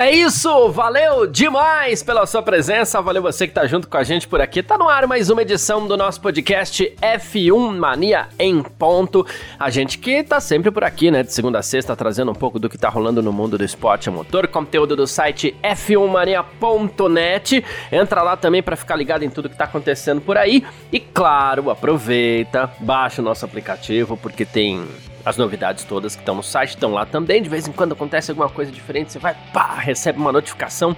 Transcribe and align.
É 0.00 0.12
isso, 0.12 0.68
valeu 0.68 1.26
demais 1.26 2.04
pela 2.04 2.24
sua 2.24 2.40
presença, 2.40 3.02
valeu 3.02 3.20
você 3.20 3.48
que 3.48 3.52
tá 3.52 3.66
junto 3.66 3.88
com 3.88 3.96
a 3.96 4.04
gente 4.04 4.28
por 4.28 4.40
aqui. 4.40 4.62
Tá 4.62 4.78
no 4.78 4.88
ar 4.88 5.08
mais 5.08 5.28
uma 5.28 5.42
edição 5.42 5.88
do 5.88 5.96
nosso 5.96 6.20
podcast 6.20 6.94
F1 7.02 7.76
Mania 7.76 8.28
em 8.38 8.62
ponto. 8.62 9.26
A 9.58 9.70
gente 9.70 9.98
que 9.98 10.22
tá 10.22 10.38
sempre 10.38 10.70
por 10.70 10.84
aqui, 10.84 11.10
né, 11.10 11.24
de 11.24 11.32
segunda 11.32 11.58
a 11.58 11.62
sexta, 11.62 11.96
trazendo 11.96 12.30
um 12.30 12.34
pouco 12.34 12.60
do 12.60 12.68
que 12.68 12.78
tá 12.78 12.88
rolando 12.88 13.20
no 13.20 13.32
mundo 13.32 13.58
do 13.58 13.64
esporte 13.64 14.08
a 14.08 14.12
motor, 14.12 14.46
conteúdo 14.46 14.94
do 14.94 15.04
site 15.04 15.56
f1mania.net. 15.64 17.64
Entra 17.90 18.22
lá 18.22 18.36
também 18.36 18.62
para 18.62 18.76
ficar 18.76 18.94
ligado 18.94 19.24
em 19.24 19.30
tudo 19.30 19.48
que 19.48 19.56
tá 19.56 19.64
acontecendo 19.64 20.20
por 20.20 20.38
aí. 20.38 20.64
E 20.92 21.00
claro, 21.00 21.70
aproveita, 21.70 22.70
baixa 22.78 23.20
o 23.20 23.24
nosso 23.24 23.44
aplicativo 23.44 24.16
porque 24.16 24.44
tem 24.44 24.86
as 25.28 25.36
novidades 25.36 25.84
todas 25.84 26.16
que 26.16 26.22
estão 26.22 26.34
no 26.34 26.42
site 26.42 26.70
estão 26.70 26.92
lá 26.92 27.04
também. 27.04 27.42
De 27.42 27.48
vez 27.48 27.68
em 27.68 27.72
quando 27.72 27.92
acontece 27.92 28.30
alguma 28.30 28.48
coisa 28.48 28.72
diferente, 28.72 29.12
você 29.12 29.18
vai, 29.18 29.36
pá, 29.52 29.74
recebe 29.74 30.18
uma 30.18 30.32
notificação. 30.32 30.96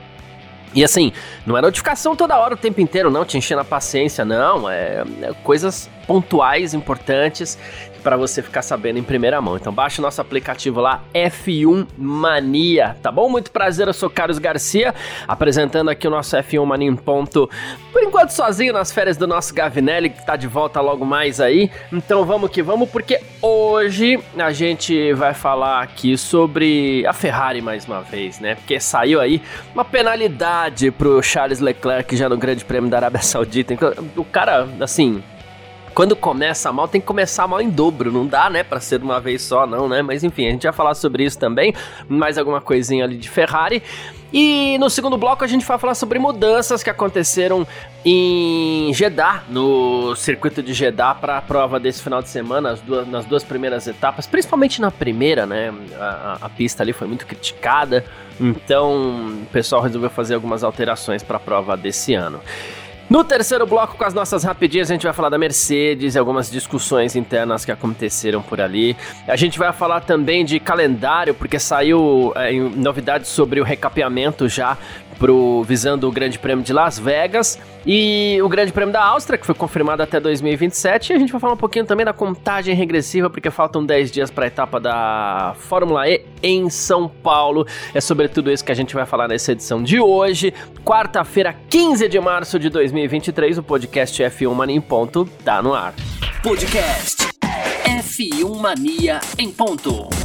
E 0.72 0.84
assim, 0.84 1.12
não 1.44 1.58
é 1.58 1.60
notificação 1.60 2.14
toda 2.14 2.38
hora, 2.38 2.54
o 2.54 2.56
tempo 2.56 2.80
inteiro, 2.80 3.10
não, 3.10 3.24
te 3.24 3.36
enchendo 3.36 3.60
a 3.60 3.64
paciência, 3.64 4.24
não. 4.24 4.70
É, 4.70 5.02
é 5.22 5.32
coisas 5.42 5.90
pontuais, 6.10 6.74
importantes, 6.74 7.56
para 8.02 8.16
você 8.16 8.42
ficar 8.42 8.62
sabendo 8.62 8.98
em 8.98 9.02
primeira 9.02 9.40
mão. 9.40 9.56
Então 9.56 9.72
baixe 9.72 10.00
o 10.00 10.02
nosso 10.02 10.20
aplicativo 10.20 10.80
lá, 10.80 11.04
F1 11.14 11.86
Mania, 11.96 12.96
tá 13.00 13.12
bom? 13.12 13.28
Muito 13.28 13.52
prazer, 13.52 13.86
eu 13.86 13.92
sou 13.92 14.10
Carlos 14.10 14.40
Garcia, 14.40 14.92
apresentando 15.28 15.88
aqui 15.88 16.08
o 16.08 16.10
nosso 16.10 16.36
F1 16.36 16.64
Mania 16.64 16.88
em 16.88 16.96
ponto, 16.96 17.48
por 17.92 18.02
enquanto 18.02 18.30
sozinho 18.30 18.72
nas 18.72 18.90
férias 18.90 19.16
do 19.16 19.24
nosso 19.24 19.54
Gavinelli, 19.54 20.10
que 20.10 20.26
tá 20.26 20.34
de 20.34 20.48
volta 20.48 20.80
logo 20.80 21.04
mais 21.04 21.40
aí. 21.40 21.70
Então 21.92 22.24
vamos 22.24 22.50
que 22.50 22.60
vamos, 22.60 22.90
porque 22.90 23.20
hoje 23.40 24.18
a 24.36 24.50
gente 24.50 25.12
vai 25.12 25.32
falar 25.32 25.80
aqui 25.80 26.18
sobre 26.18 27.06
a 27.06 27.12
Ferrari 27.12 27.62
mais 27.62 27.86
uma 27.86 28.00
vez, 28.00 28.40
né? 28.40 28.56
Porque 28.56 28.80
saiu 28.80 29.20
aí 29.20 29.40
uma 29.72 29.84
penalidade 29.84 30.90
pro 30.90 31.22
Charles 31.22 31.60
Leclerc 31.60 32.16
já 32.16 32.28
no 32.28 32.36
Grande 32.36 32.64
Prêmio 32.64 32.90
da 32.90 32.96
Arábia 32.96 33.22
Saudita. 33.22 33.74
O 34.16 34.24
cara, 34.24 34.66
assim, 34.80 35.22
quando 35.94 36.14
começa 36.14 36.72
mal, 36.72 36.88
tem 36.88 37.00
que 37.00 37.06
começar 37.06 37.46
mal 37.46 37.60
em 37.60 37.68
dobro. 37.68 38.12
Não 38.12 38.26
dá, 38.26 38.48
né, 38.48 38.62
para 38.62 38.80
ser 38.80 38.98
de 38.98 39.04
uma 39.04 39.20
vez 39.20 39.42
só, 39.42 39.66
não, 39.66 39.88
né? 39.88 40.02
Mas 40.02 40.24
enfim, 40.24 40.46
a 40.46 40.50
gente 40.50 40.62
vai 40.62 40.72
falar 40.72 40.94
sobre 40.94 41.24
isso 41.24 41.38
também. 41.38 41.74
Mais 42.08 42.38
alguma 42.38 42.60
coisinha 42.60 43.04
ali 43.04 43.16
de 43.16 43.28
Ferrari. 43.28 43.82
E 44.32 44.78
no 44.78 44.88
segundo 44.88 45.18
bloco 45.18 45.42
a 45.42 45.46
gente 45.46 45.66
vai 45.66 45.76
falar 45.76 45.94
sobre 45.94 46.18
mudanças 46.18 46.82
que 46.82 46.90
aconteceram 46.90 47.66
em 48.04 48.92
Jeddah, 48.94 49.42
no 49.48 50.14
circuito 50.14 50.62
de 50.62 50.72
Jeddah 50.72 51.14
para 51.14 51.38
a 51.38 51.42
prova 51.42 51.80
desse 51.80 52.00
final 52.00 52.22
de 52.22 52.28
semana, 52.28 52.74
duas, 52.74 53.08
nas 53.08 53.24
duas 53.24 53.42
primeiras 53.42 53.88
etapas, 53.88 54.26
principalmente 54.28 54.80
na 54.80 54.90
primeira, 54.90 55.46
né? 55.46 55.74
A, 55.98 56.38
a, 56.42 56.48
pista 56.48 56.82
ali 56.82 56.92
foi 56.92 57.08
muito 57.08 57.26
criticada, 57.26 58.04
então 58.40 59.42
o 59.42 59.46
pessoal 59.46 59.82
resolveu 59.82 60.08
fazer 60.08 60.34
algumas 60.34 60.62
alterações 60.62 61.22
para 61.24 61.36
a 61.36 61.40
prova 61.40 61.76
desse 61.76 62.14
ano. 62.14 62.40
No 63.10 63.24
terceiro 63.24 63.66
bloco, 63.66 63.96
com 63.96 64.04
as 64.04 64.14
nossas 64.14 64.44
rapidinhas, 64.44 64.88
a 64.88 64.94
gente 64.94 65.02
vai 65.02 65.12
falar 65.12 65.30
da 65.30 65.36
Mercedes 65.36 66.14
e 66.14 66.18
algumas 66.18 66.48
discussões 66.48 67.16
internas 67.16 67.64
que 67.64 67.72
aconteceram 67.72 68.40
por 68.40 68.60
ali. 68.60 68.96
A 69.26 69.34
gente 69.34 69.58
vai 69.58 69.72
falar 69.72 70.02
também 70.02 70.44
de 70.44 70.60
calendário, 70.60 71.34
porque 71.34 71.58
saiu 71.58 72.32
é, 72.36 72.52
novidades 72.52 73.28
sobre 73.28 73.60
o 73.60 73.64
recapeamento 73.64 74.48
já 74.48 74.78
pro, 75.20 75.62
visando 75.62 76.08
o 76.08 76.10
Grande 76.10 76.38
Prêmio 76.38 76.64
de 76.64 76.72
Las 76.72 76.98
Vegas 76.98 77.58
e 77.86 78.38
o 78.42 78.48
Grande 78.48 78.72
Prêmio 78.72 78.92
da 78.92 79.04
Áustria, 79.04 79.38
que 79.38 79.44
foi 79.44 79.54
confirmado 79.54 80.02
até 80.02 80.18
2027. 80.18 81.12
E 81.12 81.16
a 81.16 81.18
gente 81.18 81.30
vai 81.30 81.40
falar 81.40 81.52
um 81.52 81.58
pouquinho 81.58 81.84
também 81.84 82.06
da 82.06 82.12
contagem 82.12 82.74
regressiva, 82.74 83.28
porque 83.28 83.50
faltam 83.50 83.84
10 83.84 84.10
dias 84.10 84.30
para 84.30 84.46
a 84.46 84.48
etapa 84.48 84.80
da 84.80 85.54
Fórmula 85.58 86.08
E 86.08 86.24
em 86.42 86.70
São 86.70 87.06
Paulo. 87.06 87.66
É 87.94 88.00
sobre 88.00 88.26
tudo 88.28 88.50
isso 88.50 88.64
que 88.64 88.72
a 88.72 88.74
gente 88.74 88.94
vai 88.94 89.04
falar 89.04 89.28
nessa 89.28 89.52
edição 89.52 89.82
de 89.82 90.00
hoje, 90.00 90.54
quarta-feira, 90.84 91.54
15 91.68 92.08
de 92.08 92.18
março 92.18 92.58
de 92.58 92.70
2023. 92.70 93.58
O 93.58 93.62
podcast 93.62 94.22
F1 94.22 94.54
Mania 94.54 94.76
em 94.76 94.80
Ponto 94.80 95.28
tá 95.44 95.62
no 95.62 95.74
ar. 95.74 95.94
Podcast 96.42 97.28
F1 97.84 98.58
Mania 98.58 99.20
em 99.38 99.50
Ponto. 99.50 100.19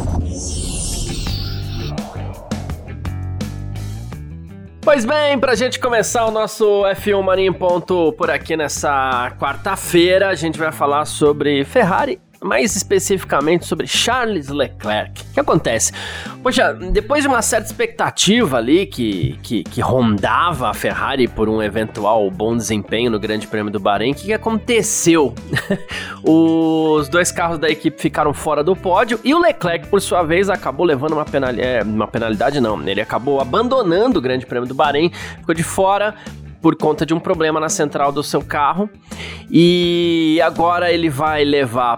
Pois 4.95 5.03
bem, 5.03 5.37
pra 5.37 5.55
gente 5.55 5.77
começar 5.77 6.25
o 6.25 6.31
nosso 6.31 6.83
F1 6.83 7.21
Mania 7.21 7.49
em 7.49 7.51
ponto 7.51 8.13
por 8.13 8.31
aqui 8.31 8.55
nessa 8.55 9.29
quarta-feira, 9.37 10.29
a 10.29 10.35
gente 10.35 10.57
vai 10.57 10.71
falar 10.71 11.03
sobre 11.03 11.65
Ferrari 11.65 12.17
mais 12.45 12.75
especificamente 12.75 13.65
sobre 13.65 13.87
Charles 13.87 14.49
Leclerc. 14.49 15.21
O 15.21 15.33
que 15.33 15.39
acontece? 15.39 15.91
Poxa, 16.43 16.73
depois 16.73 17.23
de 17.23 17.27
uma 17.27 17.41
certa 17.41 17.65
expectativa 17.65 18.57
ali 18.57 18.85
que, 18.85 19.37
que, 19.41 19.63
que 19.63 19.81
rondava 19.81 20.69
a 20.69 20.73
Ferrari 20.73 21.27
por 21.27 21.49
um 21.49 21.61
eventual 21.61 22.29
bom 22.29 22.55
desempenho 22.55 23.09
no 23.09 23.19
Grande 23.19 23.47
Prêmio 23.47 23.71
do 23.71 23.79
Bahrein, 23.79 24.11
o 24.11 24.15
que, 24.15 24.25
que 24.25 24.33
aconteceu? 24.33 25.33
Os 26.23 27.09
dois 27.09 27.31
carros 27.31 27.57
da 27.57 27.69
equipe 27.69 27.99
ficaram 27.99 28.33
fora 28.33 28.63
do 28.63 28.75
pódio 28.75 29.19
e 29.23 29.33
o 29.33 29.39
Leclerc, 29.39 29.87
por 29.87 29.99
sua 29.99 30.21
vez, 30.21 30.49
acabou 30.49 30.85
levando 30.85 31.13
uma, 31.13 31.25
penalidade, 31.25 31.67
é, 31.67 31.81
uma 31.83 32.07
penalidade, 32.07 32.59
não, 32.59 32.81
ele 32.87 33.01
acabou 33.01 33.41
abandonando 33.41 34.19
o 34.19 34.21
Grande 34.21 34.45
Prêmio 34.45 34.67
do 34.67 34.75
Bahrein, 34.75 35.11
ficou 35.39 35.55
de 35.55 35.63
fora 35.63 36.15
por 36.65 36.75
conta 36.75 37.05
de 37.05 37.13
um 37.13 37.19
problema 37.19 37.59
na 37.59 37.69
central 37.69 38.11
do 38.11 38.23
seu 38.23 38.41
carro. 38.41 38.89
E 39.51 40.41
agora 40.43 40.91
ele 40.91 41.11
vai 41.11 41.45
levar 41.45 41.95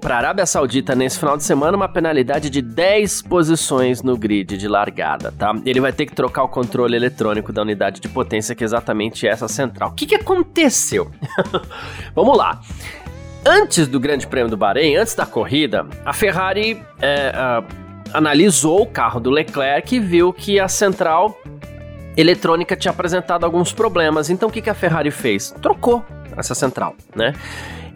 para 0.00 0.14
a 0.14 0.16
Arábia 0.16 0.46
Saudita 0.46 0.94
nesse 0.94 1.18
final 1.18 1.36
de 1.36 1.44
semana 1.44 1.76
uma 1.76 1.86
penalidade 1.86 2.48
de 2.48 2.62
10 2.62 3.20
posições 3.20 4.02
no 4.02 4.16
grid 4.16 4.56
de 4.56 4.66
largada, 4.68 5.34
tá? 5.38 5.54
Ele 5.66 5.82
vai 5.82 5.92
ter 5.92 6.06
que 6.06 6.14
trocar 6.14 6.44
o 6.44 6.48
controle 6.48 6.96
eletrônico 6.96 7.52
da 7.52 7.60
unidade 7.60 8.00
de 8.00 8.08
potência, 8.08 8.54
que 8.54 8.64
é 8.64 8.66
exatamente 8.66 9.28
essa 9.28 9.48
central. 9.48 9.90
O 9.90 9.92
que, 9.92 10.06
que 10.06 10.14
aconteceu? 10.14 11.10
Vamos 12.16 12.38
lá. 12.38 12.62
Antes 13.44 13.86
do 13.86 14.00
Grande 14.00 14.26
Prêmio 14.26 14.48
do 14.48 14.56
Bahrein, 14.56 14.96
antes 14.96 15.14
da 15.14 15.26
corrida, 15.26 15.86
a 16.06 16.14
Ferrari 16.14 16.82
é, 17.02 17.34
analisou 18.14 18.80
o 18.80 18.86
carro 18.86 19.20
do 19.20 19.28
Leclerc 19.28 19.94
e 19.94 20.00
viu 20.00 20.32
que 20.32 20.58
a 20.58 20.68
central 20.68 21.38
eletrônica 22.16 22.74
tinha 22.76 22.90
apresentado 22.90 23.44
alguns 23.44 23.72
problemas. 23.72 24.30
Então 24.30 24.48
o 24.48 24.52
que, 24.52 24.62
que 24.62 24.70
a 24.70 24.74
Ferrari 24.74 25.10
fez? 25.10 25.50
Trocou 25.62 26.04
essa 26.36 26.54
central, 26.54 26.94
né? 27.14 27.34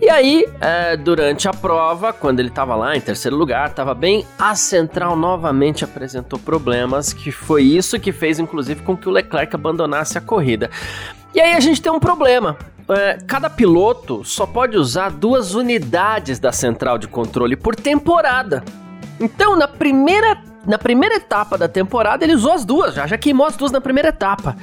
E 0.01 0.09
aí, 0.09 0.47
é, 0.63 0.97
durante 0.97 1.47
a 1.47 1.53
prova, 1.53 2.11
quando 2.11 2.41
ele 2.41 2.49
estava 2.49 2.75
lá 2.75 2.97
em 2.97 3.01
terceiro 3.03 3.37
lugar, 3.37 3.69
estava 3.69 3.93
bem, 3.93 4.25
a 4.39 4.55
central 4.55 5.15
novamente 5.15 5.85
apresentou 5.85 6.39
problemas, 6.39 7.13
que 7.13 7.31
foi 7.31 7.65
isso 7.65 8.01
que 8.01 8.11
fez, 8.11 8.39
inclusive, 8.39 8.83
com 8.83 8.97
que 8.97 9.07
o 9.11 9.13
Leclerc 9.13 9.55
abandonasse 9.55 10.17
a 10.17 10.21
corrida. 10.23 10.71
E 11.35 11.41
aí 11.41 11.53
a 11.53 11.61
gente 11.61 11.83
tem 11.83 11.93
um 11.93 12.01
problema. 12.01 12.57
É, 12.89 13.19
cada 13.27 13.51
piloto 13.51 14.25
só 14.25 14.47
pode 14.47 14.77
usar 14.79 15.11
duas 15.11 15.55
unidades 15.55 16.39
da 16.39 16.51
central 16.51 16.97
de 16.97 17.07
controle 17.07 17.55
por 17.55 17.77
temporada. 17.77 18.65
Então, 19.21 19.55
na 19.55 19.69
primeira 19.69 20.35
na 20.67 20.79
primeira 20.79 21.17
etapa 21.17 21.57
da 21.57 21.69
temporada, 21.69 22.25
ele 22.25 22.35
usou 22.35 22.53
as 22.53 22.65
duas, 22.65 22.95
já, 22.95 23.07
já 23.07 23.17
queimou 23.17 23.47
as 23.47 23.57
duas 23.57 23.73
na 23.73 23.81
primeira 23.81 24.11
etapa. 24.11 24.57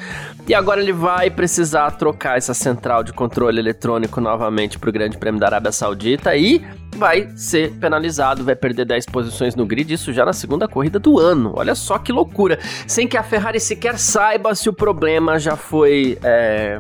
E 0.48 0.54
agora 0.54 0.82
ele 0.82 0.94
vai 0.94 1.30
precisar 1.30 1.92
trocar 1.92 2.38
essa 2.38 2.54
central 2.54 3.04
de 3.04 3.12
controle 3.12 3.60
eletrônico 3.60 4.22
novamente 4.22 4.78
para 4.78 4.90
o 4.90 4.94
Grande 4.94 5.18
Prêmio 5.18 5.40
da 5.40 5.48
Arábia 5.48 5.72
Saudita 5.72 6.36
e 6.36 6.66
vai 6.96 7.30
ser 7.36 7.72
penalizado, 7.74 8.44
vai 8.44 8.56
perder 8.56 8.86
10 8.86 9.06
posições 9.08 9.56
no 9.56 9.66
grid, 9.66 9.94
isso 9.94 10.14
já 10.14 10.26
na 10.26 10.34
segunda 10.34 10.68
corrida 10.68 11.00
do 11.00 11.20
ano. 11.20 11.54
Olha 11.56 11.76
só 11.76 11.98
que 11.98 12.12
loucura. 12.12 12.60
Sem 12.88 13.08
que 13.08 13.18
a 13.18 13.24
Ferrari 13.24 13.60
sequer 13.60 13.98
saiba 13.98 14.56
se 14.56 14.70
o 14.70 14.74
problema 14.74 15.38
já 15.38 15.56
foi 15.56 16.18
é, 16.24 16.80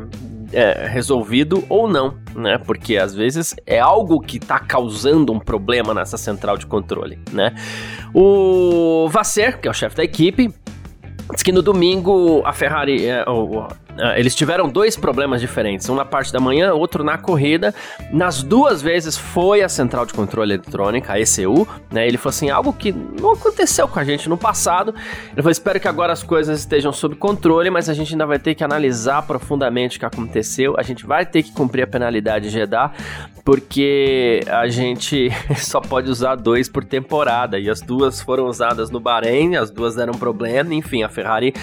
é, 0.51 0.87
resolvido 0.87 1.63
ou 1.69 1.87
não, 1.87 2.17
né? 2.35 2.57
Porque 2.57 2.97
às 2.97 3.13
vezes 3.13 3.55
é 3.65 3.79
algo 3.79 4.19
que 4.19 4.37
está 4.37 4.59
causando 4.59 5.33
um 5.33 5.39
problema 5.39 5.93
nessa 5.93 6.17
central 6.17 6.57
de 6.57 6.65
controle, 6.65 7.19
né? 7.31 7.53
O 8.13 9.07
Vasser, 9.09 9.59
que 9.59 9.67
é 9.67 9.71
o 9.71 9.73
chefe 9.73 9.95
da 9.97 10.03
equipe, 10.03 10.53
Diz 11.33 11.43
que 11.43 11.51
no 11.51 11.61
domingo 11.61 12.41
a 12.45 12.53
Ferrari, 12.53 13.05
é, 13.05 13.25
eles 14.15 14.35
tiveram 14.35 14.69
dois 14.69 14.95
problemas 14.95 15.41
diferentes, 15.41 15.87
um 15.89 15.95
na 15.95 16.05
parte 16.05 16.31
da 16.31 16.39
manhã, 16.39 16.73
outro 16.73 17.03
na 17.03 17.17
corrida. 17.17 17.73
Nas 18.11 18.43
duas 18.43 18.81
vezes 18.81 19.17
foi 19.17 19.61
a 19.61 19.69
central 19.69 20.05
de 20.05 20.13
controle 20.13 20.53
eletrônica, 20.53 21.13
a 21.13 21.19
ECU, 21.19 21.67
né? 21.91 22.07
Ele 22.07 22.17
falou 22.17 22.29
assim, 22.29 22.49
algo 22.49 22.73
que 22.73 22.91
não 22.91 23.33
aconteceu 23.33 23.87
com 23.87 23.99
a 23.99 24.03
gente 24.03 24.29
no 24.29 24.37
passado. 24.37 24.93
Ele 25.31 25.37
falou, 25.37 25.51
espero 25.51 25.79
que 25.79 25.87
agora 25.87 26.13
as 26.13 26.23
coisas 26.23 26.59
estejam 26.59 26.91
sob 26.91 27.15
controle, 27.15 27.69
mas 27.69 27.89
a 27.89 27.93
gente 27.93 28.13
ainda 28.13 28.25
vai 28.25 28.39
ter 28.39 28.55
que 28.55 28.63
analisar 28.63 29.21
profundamente 29.23 29.97
o 29.97 29.99
que 29.99 30.05
aconteceu. 30.05 30.75
A 30.77 30.83
gente 30.83 31.05
vai 31.05 31.25
ter 31.25 31.43
que 31.43 31.51
cumprir 31.51 31.83
a 31.83 31.87
penalidade 31.87 32.49
Jeddah, 32.49 32.91
porque 33.47 34.41
a 34.45 34.67
gente 34.67 35.29
só 35.55 35.79
pode 35.79 36.11
usar 36.11 36.35
dois 36.35 36.67
por 36.67 36.83
temporada 36.83 37.57
e 37.57 37.69
as 37.69 37.79
duas 37.79 38.19
foram 38.21 38.47
usadas 38.47 38.89
no 38.91 38.99
Bahrein, 38.99 39.55
as 39.55 39.71
duas 39.71 39.95
deram 39.95 40.11
problema, 40.15 40.73
enfim, 40.73 41.01
a 41.01 41.07
Ferrari 41.07 41.53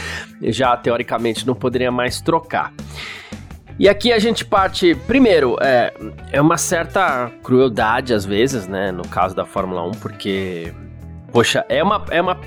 já 0.40 0.74
teoricamente 0.78 1.46
não 1.46 1.54
poderia 1.54 1.92
mais 1.92 2.22
trocar. 2.22 2.72
E 3.78 3.86
aqui 3.86 4.14
a 4.14 4.18
gente 4.18 4.46
parte, 4.46 4.94
primeiro, 5.06 5.58
é, 5.60 5.92
é 6.32 6.40
uma 6.40 6.56
certa 6.56 7.30
crueldade 7.42 8.14
às 8.14 8.24
vezes, 8.24 8.66
né, 8.66 8.90
no 8.90 9.06
caso 9.06 9.36
da 9.36 9.44
Fórmula 9.44 9.86
1, 9.88 9.90
porque, 9.90 10.72
poxa, 11.30 11.66
é 11.68 11.82
uma, 11.82 12.02
é 12.08 12.22
uma, 12.22 12.40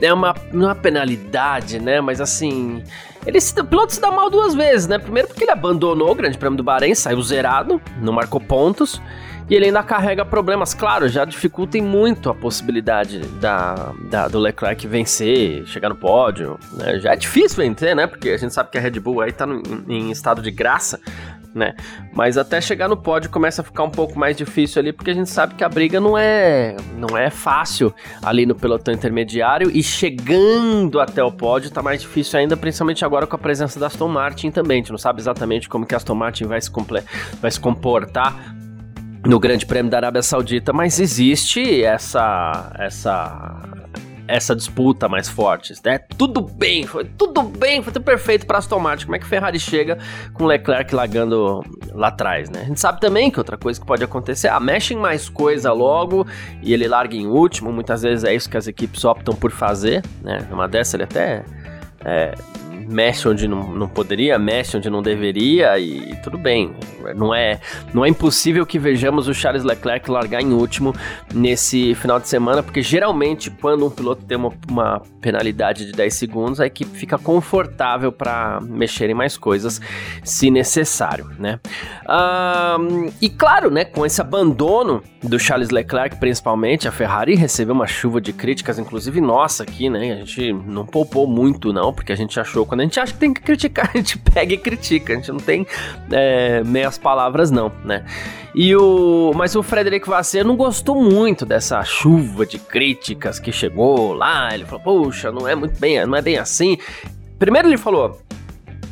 é 0.00 0.14
uma, 0.14 0.32
uma 0.52 0.74
penalidade, 0.76 1.80
né, 1.80 2.00
mas 2.00 2.20
assim, 2.20 2.84
ele 3.26 3.40
se, 3.40 3.58
o 3.60 3.64
piloto 3.64 3.92
se 3.92 4.00
dá 4.00 4.10
mal 4.10 4.30
duas 4.30 4.54
vezes, 4.54 4.86
né? 4.86 4.98
Primeiro 4.98 5.28
porque 5.28 5.44
ele 5.44 5.50
abandonou 5.50 6.10
o 6.10 6.14
Grande 6.14 6.38
Prêmio 6.38 6.56
do 6.56 6.62
Bahrein, 6.62 6.94
saiu 6.94 7.20
zerado, 7.22 7.80
não 8.00 8.12
marcou 8.12 8.40
pontos. 8.40 9.00
E 9.48 9.54
ele 9.56 9.64
ainda 9.64 9.82
carrega 9.82 10.24
problemas, 10.24 10.72
claro, 10.72 11.08
já 11.08 11.24
dificultem 11.24 11.82
muito 11.82 12.30
a 12.30 12.34
possibilidade 12.34 13.18
da, 13.40 13.92
da, 14.08 14.28
do 14.28 14.38
Leclerc 14.38 14.86
vencer, 14.86 15.66
chegar 15.66 15.88
no 15.88 15.96
pódio. 15.96 16.56
Né? 16.74 17.00
Já 17.00 17.14
é 17.14 17.16
difícil 17.16 17.56
vencer, 17.56 17.96
né? 17.96 18.06
Porque 18.06 18.30
a 18.30 18.36
gente 18.36 18.54
sabe 18.54 18.70
que 18.70 18.78
a 18.78 18.80
Red 18.80 19.00
Bull 19.00 19.20
aí 19.20 19.32
tá 19.32 19.46
no, 19.46 19.60
em 19.88 20.12
estado 20.12 20.40
de 20.40 20.52
graça 20.52 21.00
né? 21.54 21.74
Mas 22.12 22.38
até 22.38 22.60
chegar 22.60 22.88
no 22.88 22.96
pódio 22.96 23.30
começa 23.30 23.62
a 23.62 23.64
ficar 23.64 23.84
um 23.84 23.90
pouco 23.90 24.18
mais 24.18 24.36
difícil 24.36 24.80
ali, 24.80 24.92
porque 24.92 25.10
a 25.10 25.14
gente 25.14 25.30
sabe 25.30 25.54
que 25.54 25.64
a 25.64 25.68
briga 25.68 26.00
não 26.00 26.16
é, 26.16 26.76
não 26.96 27.16
é 27.16 27.30
fácil 27.30 27.92
ali 28.22 28.46
no 28.46 28.54
pelotão 28.54 28.94
intermediário 28.94 29.70
e 29.72 29.82
chegando 29.82 31.00
até 31.00 31.22
o 31.22 31.32
pódio 31.32 31.70
tá 31.70 31.82
mais 31.82 32.00
difícil 32.00 32.38
ainda, 32.38 32.56
principalmente 32.56 33.04
agora 33.04 33.26
com 33.26 33.36
a 33.36 33.38
presença 33.38 33.78
da 33.78 33.86
Aston 33.86 34.08
Martin 34.08 34.50
também. 34.50 34.76
A 34.76 34.80
gente 34.80 34.90
não 34.90 34.98
sabe 34.98 35.20
exatamente 35.20 35.68
como 35.68 35.86
que 35.86 35.94
a 35.94 35.96
Aston 35.96 36.14
Martin 36.14 36.44
vai 36.44 36.60
se, 36.60 36.70
vai 37.40 37.50
se 37.50 37.60
comportar 37.60 38.54
no 39.24 39.38
Grande 39.38 39.66
Prêmio 39.66 39.90
da 39.90 39.98
Arábia 39.98 40.22
Saudita, 40.22 40.72
mas 40.72 40.98
existe 40.98 41.82
essa 41.82 42.72
essa 42.78 43.79
essa 44.30 44.54
disputa 44.54 45.08
mais 45.08 45.28
forte, 45.28 45.74
né? 45.84 45.98
Tudo 45.98 46.40
bem, 46.40 46.86
foi 46.86 47.04
tudo 47.04 47.42
bem, 47.42 47.82
foi 47.82 47.92
tudo 47.92 48.04
perfeito 48.04 48.46
para 48.46 48.58
Aston 48.58 48.78
Martin. 48.78 49.06
Como 49.06 49.16
é 49.16 49.18
que 49.18 49.26
Ferrari 49.26 49.58
chega 49.58 49.98
com 50.32 50.46
Leclerc 50.46 50.94
largando 50.94 51.62
lá 51.92 52.08
atrás, 52.08 52.48
né? 52.48 52.60
A 52.62 52.64
gente 52.64 52.80
sabe 52.80 53.00
também 53.00 53.30
que 53.30 53.38
outra 53.38 53.56
coisa 53.56 53.80
que 53.80 53.86
pode 53.86 54.04
acontecer, 54.04 54.48
ah, 54.48 54.60
mexem 54.60 54.96
mais 54.96 55.28
coisa 55.28 55.72
logo 55.72 56.26
e 56.62 56.72
ele 56.72 56.86
larga 56.86 57.16
em 57.16 57.26
último. 57.26 57.72
Muitas 57.72 58.02
vezes 58.02 58.24
é 58.24 58.34
isso 58.34 58.48
que 58.48 58.56
as 58.56 58.66
equipes 58.66 59.04
optam 59.04 59.34
por 59.34 59.50
fazer, 59.50 60.02
né? 60.22 60.46
Uma 60.50 60.68
dessa 60.68 60.96
ele 60.96 61.04
até 61.04 61.44
é, 62.04 62.34
mexe 62.90 63.28
onde 63.28 63.46
não, 63.46 63.68
não 63.74 63.88
poderia, 63.88 64.38
mexe 64.38 64.76
onde 64.76 64.90
não 64.90 65.00
deveria 65.00 65.78
e, 65.78 66.16
tudo 66.22 66.36
bem. 66.36 66.74
Não 67.14 67.34
é, 67.34 67.60
não 67.94 68.04
é 68.04 68.08
impossível 68.08 68.66
que 68.66 68.78
vejamos 68.78 69.28
o 69.28 69.34
Charles 69.34 69.64
Leclerc 69.64 70.10
largar 70.10 70.42
em 70.42 70.52
último 70.52 70.94
nesse 71.32 71.94
final 71.94 72.18
de 72.18 72.28
semana, 72.28 72.62
porque 72.62 72.82
geralmente 72.82 73.50
quando 73.50 73.86
um 73.86 73.90
piloto 73.90 74.24
tem 74.24 74.36
uma, 74.36 74.52
uma 74.68 75.02
penalidade 75.20 75.86
de 75.86 75.92
10 75.92 76.14
segundos, 76.14 76.60
a 76.60 76.66
equipe 76.66 76.96
fica 76.96 77.16
confortável 77.16 78.10
para 78.10 78.60
mexer 78.62 79.08
em 79.08 79.14
mais 79.14 79.36
coisas 79.36 79.80
se 80.24 80.50
necessário, 80.50 81.30
né? 81.38 81.60
Um, 82.08 83.10
e 83.20 83.28
claro, 83.28 83.70
né, 83.70 83.84
com 83.84 84.04
esse 84.04 84.20
abandono 84.20 85.02
do 85.22 85.38
Charles 85.38 85.70
Leclerc, 85.70 86.16
principalmente, 86.16 86.88
a 86.88 86.92
Ferrari 86.92 87.34
recebeu 87.34 87.74
uma 87.74 87.86
chuva 87.86 88.20
de 88.20 88.32
críticas, 88.32 88.78
inclusive 88.78 89.20
nossa 89.20 89.62
aqui, 89.62 89.88
né? 89.88 90.12
A 90.12 90.16
gente 90.16 90.52
não 90.52 90.84
poupou 90.84 91.26
muito, 91.26 91.72
não, 91.72 91.92
porque 91.92 92.12
a 92.12 92.16
gente 92.16 92.38
achou 92.40 92.66
quando 92.66 92.79
a 92.80 92.84
gente 92.84 93.00
acha 93.00 93.12
que 93.12 93.18
tem 93.18 93.32
que 93.32 93.40
criticar, 93.40 93.90
a 93.92 93.96
gente 93.96 94.18
pega 94.18 94.54
e 94.54 94.58
critica. 94.58 95.12
A 95.12 95.16
gente 95.16 95.30
não 95.30 95.38
tem 95.38 95.66
é, 96.10 96.62
meias 96.64 96.98
palavras, 96.98 97.50
não, 97.50 97.70
né? 97.84 98.04
E 98.54 98.74
o, 98.74 99.32
mas 99.34 99.54
o 99.54 99.62
Frederico 99.62 100.10
Vasseur 100.10 100.44
não 100.44 100.56
gostou 100.56 101.00
muito 101.00 101.46
dessa 101.46 101.84
chuva 101.84 102.44
de 102.44 102.58
críticas 102.58 103.38
que 103.38 103.52
chegou 103.52 104.12
lá. 104.12 104.52
Ele 104.52 104.64
falou: 104.64 104.82
"Poxa, 104.82 105.30
não 105.30 105.46
é 105.46 105.54
muito 105.54 105.78
bem, 105.78 106.04
não 106.06 106.16
é 106.16 106.22
bem 106.22 106.38
assim". 106.38 106.76
Primeiro 107.38 107.68
ele 107.68 107.78
falou: 107.78 108.20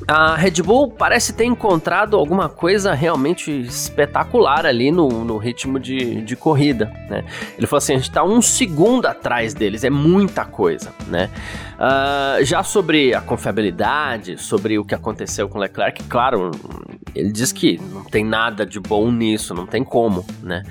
a 0.08 0.34
Red 0.37 0.62
Bull 0.62 0.90
parece 0.90 1.34
ter 1.34 1.44
encontrado 1.44 2.16
alguma 2.16 2.49
coisa 2.49 2.94
realmente 2.94 3.50
espetacular 3.50 4.64
ali 4.64 4.90
no, 4.90 5.06
no 5.22 5.37
ritmo 5.37 5.78
de, 5.78 6.22
de 6.22 6.34
corrida, 6.34 6.90
né? 7.10 7.25
Ele 7.58 7.66
falou 7.66 7.76
assim, 7.76 7.93
a 7.93 7.99
gente 7.99 8.10
tá 8.10 8.25
um 8.25 8.40
segundo 8.40 9.05
atrás 9.05 9.52
deles, 9.52 9.84
é 9.84 9.90
muita 9.90 10.46
coisa, 10.46 10.94
né? 11.08 11.28
Uh, 11.75 12.43
já 12.43 12.62
sobre 12.62 13.14
a 13.14 13.20
confiabilidade, 13.20 14.38
sobre 14.38 14.78
o 14.78 14.84
que 14.84 14.94
aconteceu 14.94 15.46
com 15.46 15.58
Leclerc, 15.58 16.02
claro, 16.05 16.52
ele 17.14 17.31
diz 17.31 17.52
que 17.52 17.78
não 17.93 18.02
tem 18.02 18.25
nada 18.25 18.64
de 18.64 18.81
bom 18.81 19.12
nisso, 19.12 19.52
não 19.52 19.66
tem 19.66 19.84
como, 19.84 20.25
né? 20.43 20.62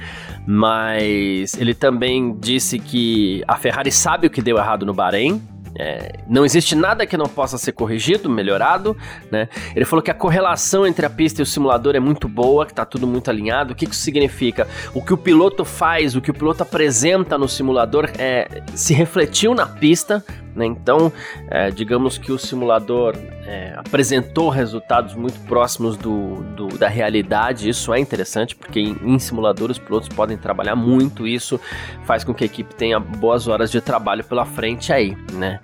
Mas 0.48 1.56
ele 1.60 1.76
também 1.76 2.36
disse 2.40 2.80
que 2.80 3.44
a 3.48 3.56
Ferrari 3.56 3.92
sabe 3.92 4.26
o 4.26 4.30
que 4.32 4.42
deu 4.42 4.58
errado 4.58 4.84
no 4.84 4.96
Bahrein, 4.96 5.40
é, 5.78 6.14
não 6.28 6.44
existe 6.44 6.76
nada 6.76 7.06
que 7.06 7.16
não 7.16 7.28
possa 7.28 7.58
ser 7.58 7.72
corrigido, 7.72 8.30
melhorado, 8.30 8.98
né? 9.32 9.48
Ele 9.76 9.86
falou 9.86 10.02
que 10.02 10.10
a 10.10 10.14
correlação 10.14 10.88
entre 10.88 11.06
a 11.06 11.10
pista 11.10 11.42
e 11.42 11.44
o 11.44 11.46
simulador 11.46 11.96
é 11.96 12.00
muito 12.00 12.28
boa, 12.28 12.66
que 12.66 12.72
está 12.72 12.86
tudo 12.86 13.06
muito 13.06 13.30
alinhado. 13.30 13.74
O 13.74 13.76
que 13.76 13.86
isso 13.86 14.02
significa? 14.02 14.68
O 14.94 15.02
que 15.02 15.14
o 15.14 15.18
piloto 15.18 15.64
faz, 15.64 16.16
o 16.16 16.22
que 16.22 16.32
o 16.32 16.34
piloto 16.34 16.64
apresenta 16.64 17.38
no 17.38 17.48
simulador 17.48 18.10
é, 18.18 18.64
se 18.74 18.94
refletiu 18.94 19.54
na 19.54 19.68
pista, 19.68 20.24
né? 20.58 20.66
Então, 20.66 21.12
é, 21.50 21.70
digamos 21.70 22.18
que 22.18 22.32
o 22.32 22.38
simulador 22.38 23.16
é, 23.46 23.74
apresentou 23.78 24.50
resultados 24.50 25.14
muito 25.14 25.40
próximos 25.42 25.96
do, 25.96 26.44
do, 26.56 26.68
da 26.78 26.88
realidade. 26.88 27.70
Isso 27.70 27.94
é 27.94 28.00
interessante, 28.00 28.56
porque 28.56 28.80
em, 28.80 28.98
em 29.04 29.20
simulador 29.20 29.70
os 29.70 29.78
pilotos 29.80 30.10
podem 30.10 30.36
trabalhar 30.36 30.76
muito. 30.76 31.28
Isso 31.28 31.60
faz 32.06 32.24
com 32.24 32.34
que 32.34 32.44
a 32.44 32.48
equipe 32.48 32.74
tenha 32.76 33.00
boas 33.00 33.48
horas 33.48 33.72
de 33.72 33.80
trabalho 33.80 34.24
pela 34.24 34.46
frente 34.46 34.92
aí, 34.92 35.16
né? 35.34 35.60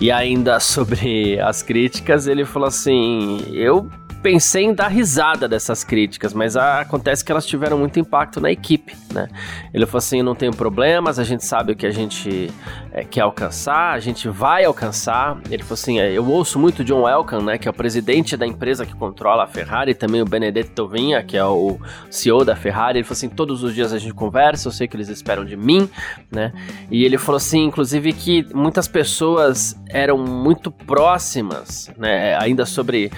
E 0.00 0.10
ainda 0.10 0.58
sobre 0.60 1.38
as 1.40 1.62
críticas, 1.62 2.26
ele 2.26 2.44
falou 2.44 2.68
assim: 2.68 3.44
eu 3.52 3.90
pensei 4.22 4.64
em 4.64 4.74
dar 4.74 4.88
risada 4.88 5.48
dessas 5.48 5.84
críticas, 5.84 6.34
mas 6.34 6.56
acontece 6.56 7.24
que 7.24 7.30
elas 7.30 7.46
tiveram 7.46 7.78
muito 7.78 7.98
impacto 7.98 8.40
na 8.40 8.50
equipe, 8.50 8.96
né? 9.12 9.28
Ele 9.72 9.86
falou 9.86 9.98
assim, 9.98 10.22
não 10.22 10.34
tem 10.34 10.50
problemas, 10.50 11.18
a 11.18 11.24
gente 11.24 11.44
sabe 11.44 11.72
o 11.72 11.76
que 11.76 11.86
a 11.86 11.90
gente 11.90 12.50
é, 12.92 13.04
quer 13.04 13.20
alcançar, 13.20 13.92
a 13.92 13.98
gente 14.00 14.28
vai 14.28 14.64
alcançar. 14.64 15.38
Ele 15.50 15.62
falou 15.62 15.74
assim, 15.74 16.00
é, 16.00 16.12
eu 16.12 16.26
ouço 16.26 16.58
muito 16.58 16.84
John 16.84 17.08
Elkann, 17.08 17.42
né, 17.42 17.58
que 17.58 17.68
é 17.68 17.70
o 17.70 17.74
presidente 17.74 18.36
da 18.36 18.46
empresa 18.46 18.84
que 18.84 18.94
controla 18.94 19.44
a 19.44 19.46
Ferrari, 19.46 19.92
e 19.92 19.94
também 19.94 20.20
o 20.20 20.24
Benedetto 20.24 20.88
Vinha, 20.88 21.22
que 21.22 21.36
é 21.36 21.44
o 21.44 21.78
CEO 22.10 22.44
da 22.44 22.56
Ferrari. 22.56 22.98
Ele 22.98 23.04
falou 23.04 23.16
assim, 23.16 23.28
todos 23.28 23.62
os 23.62 23.74
dias 23.74 23.92
a 23.92 23.98
gente 23.98 24.14
conversa, 24.14 24.68
eu 24.68 24.72
sei 24.72 24.88
que 24.88 24.96
eles 24.96 25.08
esperam 25.08 25.44
de 25.44 25.56
mim, 25.56 25.88
né? 26.30 26.52
E 26.90 27.04
ele 27.04 27.18
falou 27.18 27.36
assim, 27.36 27.64
inclusive 27.64 28.12
que 28.12 28.46
muitas 28.54 28.88
pessoas 28.88 29.78
eram 29.88 30.18
muito 30.18 30.70
próximas, 30.70 31.90
né, 31.96 32.36
ainda 32.36 32.66
sobre 32.66 33.10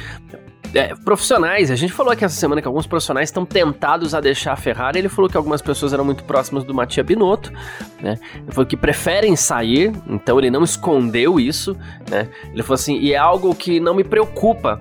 é, 0.75 0.95
profissionais, 0.95 1.71
a 1.71 1.75
gente 1.75 1.93
falou 1.93 2.13
aqui 2.13 2.25
essa 2.25 2.37
semana 2.37 2.63
que 2.63 2.69
alguns 2.69 2.87
profissionais 2.87 3.29
estão 3.29 3.45
tentados 3.45 4.15
a 4.15 4.21
deixar 4.21 4.53
a 4.53 4.57
Ferrari. 4.57 4.99
Ele 4.99 5.09
falou 5.09 5.29
que 5.29 5.37
algumas 5.37 5.61
pessoas 5.61 5.93
eram 5.93 6.05
muito 6.05 6.23
próximas 6.25 6.63
do 6.63 6.73
Mattia 6.73 7.03
Binotto, 7.03 7.53
né? 8.01 8.19
Ele 8.35 8.53
falou 8.53 8.67
que 8.67 8.77
preferem 8.77 9.35
sair, 9.35 9.93
então 10.09 10.39
ele 10.39 10.51
não 10.51 10.63
escondeu 10.63 11.41
isso, 11.41 11.77
né? 12.09 12.29
Ele 12.53 12.63
falou 12.63 12.75
assim, 12.75 12.99
e 12.99 13.13
é 13.13 13.17
algo 13.17 13.55
que 13.55 13.81
não 13.81 13.95
me 13.95 14.05
preocupa, 14.05 14.81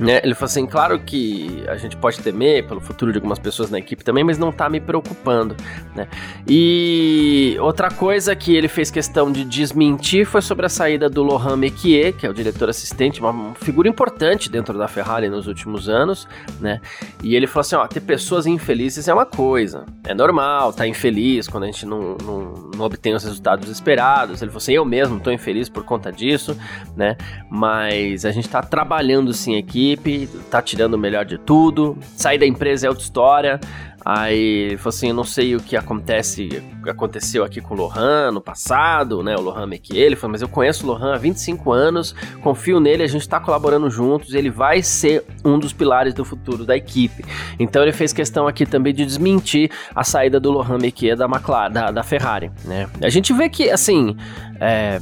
né? 0.00 0.20
Ele 0.24 0.34
falou 0.34 0.46
assim, 0.46 0.66
claro 0.66 0.98
que 0.98 1.62
a 1.68 1.76
gente 1.76 1.94
pode 1.94 2.20
temer 2.20 2.66
pelo 2.66 2.80
futuro 2.80 3.12
de 3.12 3.18
algumas 3.18 3.38
pessoas 3.38 3.70
na 3.70 3.78
equipe 3.78 4.02
também, 4.02 4.24
mas 4.24 4.38
não 4.38 4.50
tá 4.50 4.68
me 4.68 4.80
preocupando, 4.80 5.54
né? 5.94 6.08
E 6.48 7.56
outra 7.60 7.90
coisa 7.90 8.34
que 8.34 8.56
ele 8.56 8.66
fez 8.66 8.90
questão 8.90 9.30
de 9.30 9.44
desmentir 9.44 10.24
foi 10.24 10.40
sobre 10.40 10.64
a 10.64 10.68
saída 10.70 11.10
do 11.10 11.22
Lohan 11.22 11.56
Mekier, 11.56 12.14
que 12.14 12.26
é 12.26 12.30
o 12.30 12.32
diretor 12.32 12.70
assistente, 12.70 13.20
uma 13.20 13.54
figura 13.54 13.88
importante 13.88 14.50
dentro 14.50 14.78
da 14.78 14.88
Ferrari 14.88 15.28
nos 15.28 15.46
últimos 15.46 15.88
anos, 15.88 16.26
né? 16.58 16.80
E 17.22 17.36
ele 17.36 17.46
falou 17.46 17.60
assim, 17.60 17.76
ó, 17.76 17.86
ter 17.86 18.00
pessoas 18.00 18.46
infelizes 18.46 19.06
é 19.06 19.12
uma 19.12 19.26
coisa, 19.26 19.84
é 20.06 20.14
normal, 20.14 20.72
tá 20.72 20.86
infeliz 20.86 21.46
quando 21.46 21.64
a 21.64 21.66
gente 21.66 21.84
não, 21.84 22.16
não, 22.24 22.70
não 22.74 22.84
obtém 22.86 23.14
os 23.14 23.22
resultados 23.22 23.68
esperados. 23.68 24.40
Ele 24.40 24.50
falou 24.50 24.62
assim, 24.62 24.72
eu 24.72 24.84
mesmo 24.84 25.20
tô 25.20 25.30
infeliz 25.30 25.68
por 25.68 25.84
conta 25.84 26.10
disso, 26.10 26.56
né? 26.96 27.18
Mas 27.50 28.24
a 28.24 28.30
gente 28.30 28.48
tá 28.48 28.62
trabalhando 28.62 29.34
sim 29.34 29.58
aqui 29.58 29.89
equipe, 29.92 30.28
tá 30.50 30.60
tirando 30.62 30.94
o 30.94 30.98
melhor 30.98 31.24
de 31.24 31.38
tudo. 31.38 31.96
Sair 32.16 32.38
da 32.38 32.46
empresa 32.46 32.86
é 32.86 32.88
outra 32.88 33.04
história. 33.04 33.60
Aí 34.04 34.76
falou 34.78 34.88
assim: 34.88 35.08
eu 35.08 35.14
não 35.14 35.24
sei 35.24 35.54
o 35.54 35.60
que 35.60 35.76
acontece, 35.76 36.62
aconteceu 36.86 37.44
aqui 37.44 37.60
com 37.60 37.74
o 37.74 37.76
Lohan 37.76 38.32
no 38.32 38.40
passado, 38.40 39.22
né? 39.22 39.36
O 39.36 39.40
Lohan 39.40 39.66
Mekier. 39.66 40.06
Ele 40.06 40.16
falou, 40.16 40.32
mas 40.32 40.42
eu 40.42 40.48
conheço 40.48 40.84
o 40.84 40.88
Lohan 40.88 41.14
há 41.14 41.18
25 41.18 41.70
anos, 41.70 42.14
confio 42.42 42.80
nele, 42.80 43.02
a 43.02 43.06
gente 43.06 43.28
tá 43.28 43.38
colaborando 43.38 43.90
juntos, 43.90 44.34
ele 44.34 44.50
vai 44.50 44.82
ser 44.82 45.24
um 45.44 45.58
dos 45.58 45.72
pilares 45.72 46.14
do 46.14 46.24
futuro 46.24 46.64
da 46.64 46.76
equipe. 46.76 47.24
Então 47.58 47.82
ele 47.82 47.92
fez 47.92 48.12
questão 48.12 48.46
aqui 48.48 48.64
também 48.64 48.94
de 48.94 49.04
desmentir 49.04 49.70
a 49.94 50.02
saída 50.02 50.40
do 50.40 50.50
Lohan 50.50 50.78
Mekier 50.78 51.16
da 51.16 51.26
McLaren, 51.26 51.70
da, 51.70 51.90
da 51.90 52.02
Ferrari, 52.02 52.50
né? 52.64 52.88
A 53.02 53.10
gente 53.10 53.32
vê 53.32 53.48
que, 53.48 53.70
assim. 53.70 54.16
É, 54.58 54.98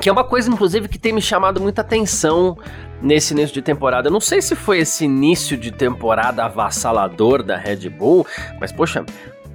que 0.00 0.08
é 0.08 0.12
uma 0.12 0.24
coisa, 0.24 0.48
inclusive, 0.48 0.88
que 0.88 0.98
tem 0.98 1.12
me 1.12 1.20
chamado 1.20 1.60
muita 1.60 1.80
atenção 1.80 2.56
nesse 3.00 3.32
início 3.32 3.54
de 3.54 3.62
temporada. 3.62 4.08
Eu 4.08 4.12
não 4.12 4.20
sei 4.20 4.42
se 4.42 4.54
foi 4.54 4.78
esse 4.78 5.04
início 5.04 5.56
de 5.56 5.70
temporada 5.70 6.44
avassalador 6.44 7.42
da 7.42 7.56
Red 7.56 7.88
Bull, 7.88 8.26
mas 8.60 8.72
poxa, 8.72 9.04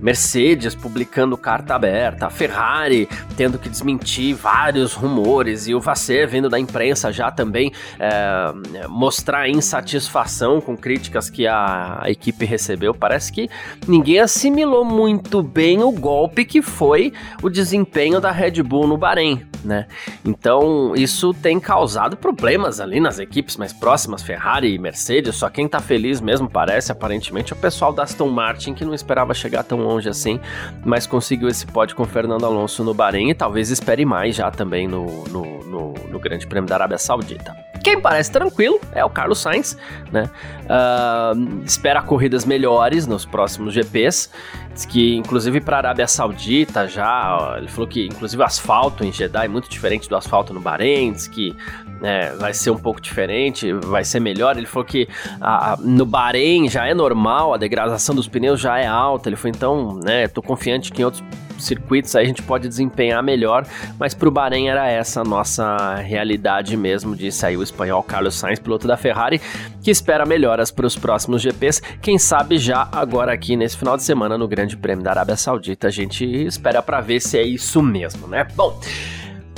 Mercedes 0.05 0.75
publicando 0.75 1.35
carta 1.35 1.73
aberta, 1.73 2.29
Ferrari 2.29 3.09
tendo 3.35 3.57
que 3.57 3.67
desmentir 3.67 4.35
vários 4.35 4.93
rumores 4.93 5.67
e 5.67 5.73
o 5.73 5.79
Vasser 5.79 6.29
vindo 6.29 6.47
da 6.47 6.59
imprensa 6.59 7.11
já 7.11 7.31
também 7.31 7.71
é, 7.99 8.87
mostrar 8.87 9.49
insatisfação 9.49 10.61
com 10.61 10.77
críticas 10.77 11.27
que 11.27 11.47
a, 11.47 12.03
a 12.03 12.11
equipe 12.11 12.45
recebeu. 12.45 12.93
Parece 12.93 13.31
que 13.31 13.49
ninguém 13.87 14.19
assimilou 14.19 14.85
muito 14.85 15.41
bem 15.41 15.81
o 15.81 15.91
golpe 15.91 16.45
que 16.45 16.61
foi 16.61 17.11
o 17.41 17.49
desempenho 17.49 18.21
da 18.21 18.29
Red 18.29 18.61
Bull 18.61 18.85
no 18.85 18.97
Bahrein, 18.97 19.43
né? 19.63 19.87
Então 20.23 20.93
isso 20.95 21.33
tem 21.33 21.59
causado 21.59 22.15
problemas 22.15 22.79
ali 22.79 22.99
nas 22.99 23.17
equipes 23.17 23.57
mais 23.57 23.73
próximas, 23.73 24.21
Ferrari 24.21 24.71
e 24.71 24.77
Mercedes. 24.77 25.35
Só 25.35 25.49
quem 25.49 25.67
tá 25.67 25.79
feliz 25.79 26.21
mesmo 26.21 26.47
parece 26.47 26.91
aparentemente 26.91 27.53
é 27.53 27.55
o 27.55 27.59
pessoal 27.59 27.91
da 27.91 28.03
Aston 28.03 28.29
Martin 28.29 28.75
que 28.75 28.85
não 28.85 28.93
esperava 28.93 29.33
chegar 29.33 29.63
tão 29.63 29.94
longe 29.95 30.09
assim, 30.09 30.39
mas 30.83 31.07
conseguiu 31.07 31.47
esse 31.47 31.65
pódio 31.65 31.95
com 31.95 32.05
Fernando 32.05 32.45
Alonso 32.45 32.83
no 32.83 32.93
Bahrein 32.93 33.29
e 33.29 33.33
talvez 33.33 33.69
espere 33.69 34.05
mais 34.05 34.35
já 34.35 34.51
também 34.51 34.87
no, 34.87 35.23
no, 35.25 35.63
no, 35.63 35.93
no 36.09 36.19
Grande 36.19 36.45
Prêmio 36.45 36.69
da 36.69 36.75
Arábia 36.75 36.97
Saudita. 36.97 37.55
Quem 37.85 38.01
parece 38.01 38.31
tranquilo 38.31 38.81
é 38.93 39.05
o 39.05 39.09
Carlos 39.11 39.37
Sainz, 39.37 39.77
né? 40.11 40.27
Uh, 40.63 41.63
espera 41.63 42.01
corridas 42.01 42.43
melhores 42.43 43.05
nos 43.05 43.25
próximos 43.25 43.75
GPs. 43.75 44.31
Diz 44.73 44.85
que, 44.85 45.15
inclusive, 45.15 45.61
para 45.61 45.77
a 45.77 45.79
Arábia 45.81 46.07
Saudita 46.07 46.87
já, 46.87 47.53
ele 47.59 47.67
falou 47.67 47.87
que, 47.87 48.07
inclusive, 48.07 48.41
o 48.41 48.43
asfalto 48.43 49.05
em 49.05 49.11
Jeddah 49.11 49.45
é 49.45 49.47
muito 49.47 49.69
diferente 49.69 50.09
do 50.09 50.15
asfalto 50.15 50.51
no 50.51 50.59
Bahrein. 50.59 51.13
Diz 51.13 51.27
que 51.27 51.55
né, 52.01 52.31
vai 52.39 52.55
ser 52.55 52.71
um 52.71 52.77
pouco 52.79 52.99
diferente, 52.99 53.71
vai 53.71 54.03
ser 54.03 54.19
melhor. 54.19 54.57
Ele 54.57 54.65
falou 54.65 54.83
que 54.83 55.07
a, 55.39 55.77
no 55.79 56.07
Bahrein 56.07 56.67
já 56.67 56.87
é 56.87 56.93
normal, 56.95 57.53
a 57.53 57.57
degradação 57.57 58.15
dos 58.15 58.27
pneus 58.27 58.59
já 58.59 58.79
é 58.79 58.87
alta. 58.87 59.29
Ele 59.29 59.35
falou, 59.35 59.53
então, 59.55 59.99
né, 60.03 60.27
tô 60.27 60.41
confiante 60.41 60.91
que 60.91 61.03
em 61.03 61.05
outros 61.05 61.23
circuitos 61.65 62.15
aí 62.15 62.25
a 62.25 62.27
gente 62.27 62.41
pode 62.41 62.67
desempenhar 62.67 63.21
melhor, 63.23 63.65
mas 63.99 64.13
para 64.13 64.27
o 64.27 64.31
Bahrein 64.31 64.69
era 64.69 64.87
essa 64.87 65.21
a 65.21 65.23
nossa 65.23 65.95
realidade 65.95 66.75
mesmo, 66.77 67.15
disse 67.15 67.45
aí 67.45 67.57
o 67.57 67.63
espanhol 67.63 68.03
Carlos 68.03 68.35
Sainz, 68.35 68.59
piloto 68.59 68.87
da 68.87 68.97
Ferrari, 68.97 69.41
que 69.81 69.91
espera 69.91 70.25
melhoras 70.25 70.71
para 70.71 70.85
os 70.85 70.95
próximos 70.95 71.41
GPs, 71.41 71.81
quem 72.01 72.17
sabe 72.17 72.57
já 72.57 72.87
agora 72.91 73.33
aqui 73.33 73.55
nesse 73.55 73.77
final 73.77 73.97
de 73.97 74.03
semana 74.03 74.37
no 74.37 74.47
Grande 74.47 74.75
Prêmio 74.77 75.03
da 75.03 75.11
Arábia 75.11 75.35
Saudita, 75.35 75.87
a 75.87 75.91
gente 75.91 76.25
espera 76.25 76.81
para 76.81 77.01
ver 77.01 77.19
se 77.19 77.37
é 77.37 77.43
isso 77.43 77.81
mesmo, 77.81 78.27
né? 78.27 78.47
Bom, 78.55 78.79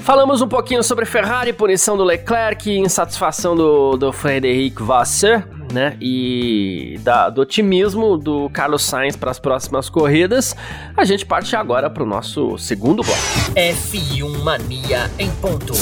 Falamos 0.07 0.41
um 0.41 0.47
pouquinho 0.47 0.81
sobre 0.81 1.03
Ferrari, 1.03 1.51
punição 1.51 1.97
do 1.97 2.03
Leclerc, 2.05 2.71
insatisfação 2.71 3.57
do, 3.57 3.97
do 3.97 4.13
Frederic 4.13 4.81
Vasseur, 4.81 5.43
né? 5.69 5.97
E 5.99 6.97
da, 7.01 7.29
do 7.29 7.41
otimismo 7.41 8.15
do 8.15 8.49
Carlos 8.51 8.83
Sainz 8.83 9.17
para 9.17 9.31
as 9.31 9.37
próximas 9.37 9.89
corridas. 9.89 10.55
A 10.95 11.03
gente 11.03 11.25
parte 11.25 11.57
agora 11.57 11.89
para 11.89 12.03
o 12.03 12.05
nosso 12.05 12.57
segundo 12.57 13.03
bloco. 13.03 13.19
F1 13.53 14.43
Mania 14.43 15.11
em 15.19 15.29
ponto. 15.29 15.73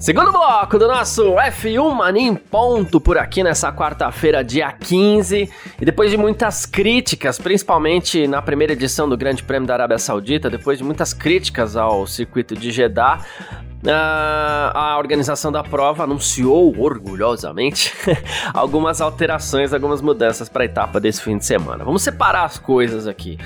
Segundo 0.00 0.32
bloco 0.32 0.78
do 0.78 0.88
nosso 0.88 1.34
F1 1.34 1.94
Mania 1.94 2.22
em 2.22 2.34
ponto 2.34 2.98
por 2.98 3.18
aqui 3.18 3.42
nessa 3.42 3.70
quarta-feira, 3.70 4.42
dia 4.42 4.72
15. 4.72 5.50
E 5.78 5.84
depois 5.84 6.10
de 6.10 6.16
muitas 6.16 6.64
críticas, 6.64 7.38
principalmente 7.38 8.26
na 8.26 8.40
primeira 8.40 8.72
edição 8.72 9.06
do 9.06 9.14
Grande 9.14 9.42
Prêmio 9.42 9.68
da 9.68 9.74
Arábia 9.74 9.98
Saudita, 9.98 10.48
depois 10.48 10.78
de 10.78 10.84
muitas 10.84 11.12
críticas 11.12 11.76
ao 11.76 12.06
circuito 12.06 12.56
de 12.56 12.70
Jeddah, 12.70 13.20
a 14.74 14.96
organização 14.98 15.52
da 15.52 15.62
prova 15.62 16.04
anunciou 16.04 16.74
orgulhosamente 16.78 17.92
algumas 18.54 19.02
alterações, 19.02 19.74
algumas 19.74 20.00
mudanças 20.00 20.48
para 20.48 20.62
a 20.62 20.66
etapa 20.66 20.98
desse 20.98 21.20
fim 21.20 21.36
de 21.36 21.44
semana. 21.44 21.84
Vamos 21.84 22.02
separar 22.02 22.44
as 22.44 22.58
coisas 22.58 23.06
aqui. 23.06 23.38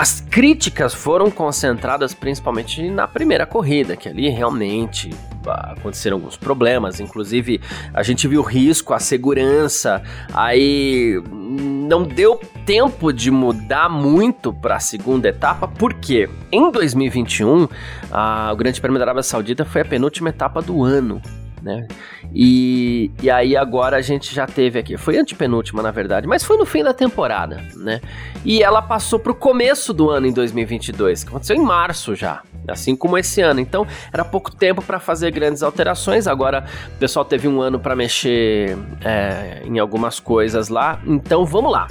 As 0.00 0.18
críticas 0.18 0.94
foram 0.94 1.30
concentradas 1.30 2.14
principalmente 2.14 2.88
na 2.88 3.06
primeira 3.06 3.44
corrida, 3.44 3.98
que 3.98 4.08
ali 4.08 4.30
realmente 4.30 5.10
aconteceram 5.46 6.16
alguns 6.16 6.38
problemas, 6.38 7.00
inclusive 7.00 7.60
a 7.92 8.02
gente 8.02 8.26
viu 8.26 8.40
o 8.40 8.42
risco, 8.42 8.94
a 8.94 8.98
segurança, 8.98 10.02
aí 10.32 11.22
não 11.30 12.02
deu 12.02 12.40
tempo 12.64 13.12
de 13.12 13.30
mudar 13.30 13.90
muito 13.90 14.54
para 14.54 14.76
a 14.76 14.80
segunda 14.80 15.28
etapa, 15.28 15.68
porque 15.68 16.30
em 16.50 16.70
2021 16.70 17.68
a, 18.10 18.50
o 18.54 18.56
Grande 18.56 18.80
Prêmio 18.80 18.98
da 18.98 19.04
Arábia 19.04 19.22
Saudita 19.22 19.66
foi 19.66 19.82
a 19.82 19.84
penúltima 19.84 20.30
etapa 20.30 20.62
do 20.62 20.82
ano 20.82 21.20
né? 21.62 21.86
E, 22.34 23.10
e 23.22 23.30
aí 23.30 23.56
agora 23.56 23.96
a 23.96 24.00
gente 24.00 24.34
já 24.34 24.46
teve 24.46 24.78
aqui, 24.78 24.96
foi 24.96 25.18
antepenúltima 25.18 25.82
na 25.82 25.90
verdade, 25.90 26.26
mas 26.26 26.44
foi 26.44 26.56
no 26.56 26.66
fim 26.66 26.82
da 26.82 26.92
temporada, 26.92 27.62
né? 27.76 28.00
E 28.44 28.62
ela 28.62 28.80
passou 28.80 29.18
pro 29.18 29.34
começo 29.34 29.92
do 29.92 30.08
ano 30.08 30.26
em 30.26 30.32
2022, 30.32 31.24
que 31.24 31.30
aconteceu 31.30 31.56
em 31.56 31.62
março 31.62 32.14
já, 32.14 32.42
assim 32.66 32.96
como 32.96 33.18
esse 33.18 33.40
ano. 33.40 33.60
Então 33.60 33.86
era 34.12 34.24
pouco 34.24 34.50
tempo 34.54 34.82
para 34.82 34.98
fazer 34.98 35.30
grandes 35.30 35.62
alterações. 35.62 36.26
Agora 36.26 36.64
o 36.94 36.98
pessoal 36.98 37.24
teve 37.24 37.46
um 37.46 37.60
ano 37.60 37.78
para 37.78 37.94
mexer 37.94 38.76
é, 39.04 39.62
em 39.64 39.78
algumas 39.78 40.18
coisas 40.18 40.68
lá. 40.68 41.00
Então 41.06 41.44
vamos 41.44 41.70
lá. 41.72 41.86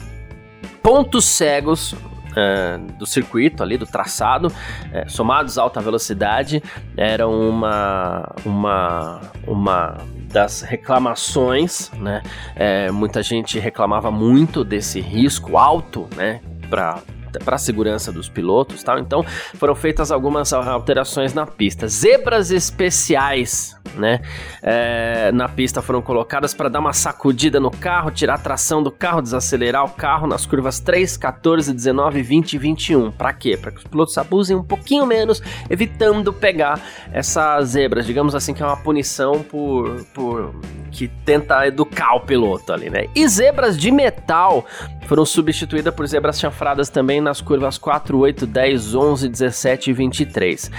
Pontos 0.81 1.25
cegos 1.25 1.95
é, 2.35 2.77
do 2.97 3.05
circuito 3.05 3.63
ali, 3.63 3.77
do 3.77 3.85
traçado, 3.85 4.51
é, 4.91 5.07
somados 5.07 5.57
à 5.57 5.61
alta 5.61 5.81
velocidade, 5.81 6.61
eram 6.95 7.31
uma, 7.31 8.35
uma, 8.45 9.21
uma 9.47 9.97
das 10.31 10.61
reclamações, 10.61 11.91
né? 11.93 12.21
É, 12.55 12.91
muita 12.91 13.23
gente 13.23 13.59
reclamava 13.59 14.11
muito 14.11 14.63
desse 14.63 14.99
risco 14.99 15.57
alto, 15.57 16.07
né? 16.15 16.39
Para 16.69 16.99
para 17.43 17.55
a 17.55 17.59
segurança 17.59 18.11
dos 18.11 18.29
pilotos, 18.29 18.83
tal. 18.83 18.99
Então 18.99 19.23
foram 19.55 19.75
feitas 19.75 20.11
algumas 20.11 20.53
alterações 20.53 21.33
na 21.33 21.45
pista. 21.45 21.87
Zebras 21.87 22.51
especiais, 22.51 23.75
né? 23.95 24.21
É, 24.61 25.31
na 25.31 25.47
pista 25.47 25.81
foram 25.81 26.01
colocadas 26.01 26.53
para 26.53 26.69
dar 26.69 26.79
uma 26.79 26.93
sacudida 26.93 27.59
no 27.59 27.71
carro, 27.71 28.11
tirar 28.11 28.35
a 28.35 28.37
tração 28.37 28.81
do 28.81 28.91
carro, 28.91 29.21
desacelerar 29.21 29.85
o 29.85 29.89
carro 29.89 30.27
nas 30.27 30.45
curvas 30.45 30.79
3, 30.79 31.17
14, 31.17 31.73
19, 31.73 32.21
20 32.21 32.53
e 32.53 32.57
21. 32.57 33.11
Para 33.11 33.33
quê? 33.33 33.57
Para 33.57 33.71
que 33.71 33.77
os 33.77 33.83
pilotos 33.83 34.17
abusem 34.17 34.55
um 34.55 34.63
pouquinho 34.63 35.05
menos, 35.05 35.41
evitando 35.69 36.31
pegar 36.31 36.79
essas 37.11 37.69
zebras, 37.69 38.05
digamos 38.05 38.35
assim, 38.35 38.53
que 38.53 38.63
é 38.63 38.65
uma 38.65 38.77
punição 38.77 39.43
por, 39.43 40.03
por 40.13 40.55
que 40.91 41.07
tenta 41.25 41.67
educar 41.67 42.15
o 42.15 42.21
piloto 42.21 42.73
ali, 42.73 42.89
né? 42.89 43.05
E 43.15 43.27
zebras 43.27 43.77
de 43.77 43.91
metal 43.91 44.65
foram 45.09 45.25
substituídas 45.25 45.91
por 45.91 46.05
zebras 46.05 46.39
chanfradas 46.39 46.87
também 46.87 47.19
nas 47.19 47.41
curvas 47.41 47.79
4, 47.79 48.15
8, 48.15 48.45
10, 48.45 48.93
11, 48.93 49.27
17 49.27 49.89
e 49.89 49.93
23. 49.93 50.71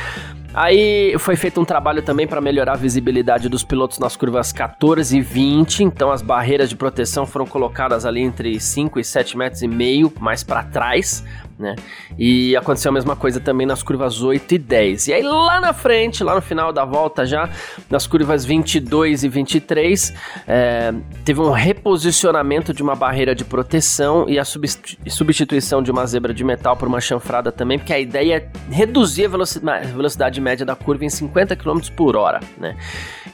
Aí 0.54 1.16
foi 1.18 1.34
feito 1.34 1.60
um 1.60 1.64
trabalho 1.64 2.00
também 2.00 2.28
para 2.28 2.40
melhorar 2.40 2.74
a 2.74 2.76
visibilidade 2.76 3.48
dos 3.48 3.64
pilotos 3.64 3.98
nas 3.98 4.16
curvas 4.16 4.52
14 4.52 5.18
e 5.18 5.20
20, 5.20 5.82
então 5.82 6.12
as 6.12 6.22
barreiras 6.22 6.68
de 6.68 6.76
proteção 6.76 7.26
foram 7.26 7.44
colocadas 7.44 8.06
ali 8.06 8.20
entre 8.20 8.60
5 8.60 9.00
e 9.00 9.04
7 9.04 9.36
metros 9.36 9.62
e 9.62 9.68
meio 9.68 10.12
mais 10.20 10.44
para 10.44 10.62
trás, 10.62 11.24
né? 11.60 11.76
E 12.18 12.56
aconteceu 12.56 12.88
a 12.88 12.92
mesma 12.92 13.14
coisa 13.14 13.38
também 13.38 13.66
nas 13.66 13.82
curvas 13.82 14.22
8 14.22 14.54
e 14.54 14.58
10. 14.58 15.08
E 15.08 15.12
aí 15.12 15.22
lá 15.22 15.60
na 15.60 15.72
frente, 15.72 16.24
lá 16.24 16.34
no 16.34 16.40
final 16.40 16.72
da 16.72 16.84
volta 16.84 17.26
já, 17.26 17.48
nas 17.88 18.06
curvas 18.06 18.44
22 18.44 19.22
e 19.22 19.28
23, 19.28 20.14
é, 20.48 20.92
teve 21.24 21.40
um 21.40 21.50
reposicionamento 21.50 22.72
de 22.72 22.82
uma 22.82 22.96
barreira 22.96 23.34
de 23.34 23.44
proteção 23.44 24.28
e 24.28 24.38
a 24.38 24.44
substituição 24.44 25.82
de 25.82 25.90
uma 25.90 26.06
zebra 26.06 26.32
de 26.32 26.42
metal 26.42 26.76
por 26.76 26.88
uma 26.88 27.00
chanfrada 27.00 27.52
também, 27.52 27.78
porque 27.78 27.92
a 27.92 28.00
ideia 28.00 28.36
é 28.36 28.74
reduzir 28.74 29.26
a 29.26 29.28
velocidade, 29.28 29.92
velocidade 29.92 30.40
média 30.40 30.64
da 30.64 30.74
curva 30.74 31.04
em 31.04 31.10
50 31.10 31.54
km 31.56 31.78
por 31.94 32.16
hora, 32.16 32.40
né? 32.58 32.76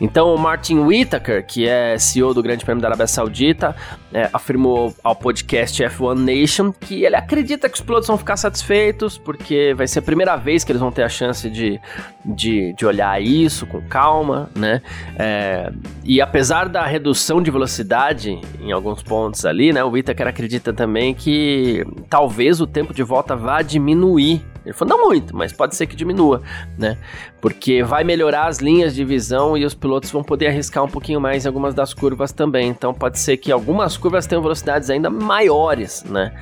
Então 0.00 0.34
o 0.34 0.38
Martin 0.38 0.78
Whittaker, 0.78 1.44
que 1.46 1.66
é 1.66 1.98
CEO 1.98 2.34
do 2.34 2.42
Grande 2.42 2.64
Prêmio 2.64 2.82
da 2.82 2.88
Arábia 2.88 3.06
Saudita, 3.06 3.74
é, 4.12 4.28
afirmou 4.32 4.94
ao 5.02 5.14
podcast 5.14 5.82
F1 5.82 6.18
Nation 6.18 6.72
que 6.72 7.04
ele 7.04 7.16
acredita 7.16 7.68
que 7.68 7.74
os 7.74 7.80
pilotos 7.80 8.06
vão 8.06 8.18
ficar 8.18 8.36
satisfeitos, 8.36 9.18
porque 9.18 9.74
vai 9.74 9.86
ser 9.86 10.00
a 10.00 10.02
primeira 10.02 10.36
vez 10.36 10.64
que 10.64 10.72
eles 10.72 10.80
vão 10.80 10.92
ter 10.92 11.02
a 11.02 11.08
chance 11.08 11.48
de, 11.48 11.80
de, 12.24 12.74
de 12.74 12.86
olhar 12.86 13.20
isso 13.22 13.66
com 13.66 13.80
calma, 13.82 14.50
né? 14.54 14.82
É, 15.18 15.72
e 16.04 16.20
apesar 16.20 16.68
da 16.68 16.84
redução 16.84 17.42
de 17.42 17.50
velocidade 17.50 18.40
em 18.60 18.72
alguns 18.72 19.02
pontos 19.02 19.44
ali, 19.44 19.72
né? 19.72 19.82
O 19.82 19.90
Whittaker 19.90 20.28
acredita 20.28 20.72
também 20.72 21.14
que 21.14 21.84
talvez 22.08 22.60
o 22.60 22.66
tempo 22.66 22.92
de 22.92 23.02
volta 23.02 23.34
vá 23.34 23.62
diminuir 23.62 24.44
ele 24.66 24.72
falou, 24.72 24.98
não 24.98 25.06
muito, 25.06 25.36
mas 25.36 25.52
pode 25.52 25.76
ser 25.76 25.86
que 25.86 25.94
diminua, 25.94 26.42
né? 26.76 26.98
Porque 27.46 27.80
vai 27.80 28.02
melhorar 28.02 28.48
as 28.48 28.58
linhas 28.58 28.92
de 28.92 29.04
visão 29.04 29.56
e 29.56 29.64
os 29.64 29.72
pilotos 29.72 30.10
vão 30.10 30.20
poder 30.20 30.48
arriscar 30.48 30.82
um 30.82 30.88
pouquinho 30.88 31.20
mais 31.20 31.44
em 31.44 31.46
algumas 31.46 31.76
das 31.76 31.94
curvas 31.94 32.32
também. 32.32 32.66
Então 32.66 32.92
pode 32.92 33.20
ser 33.20 33.36
que 33.36 33.52
algumas 33.52 33.96
curvas 33.96 34.26
tenham 34.26 34.42
velocidades 34.42 34.90
ainda 34.90 35.08
maiores, 35.08 36.02
né? 36.02 36.32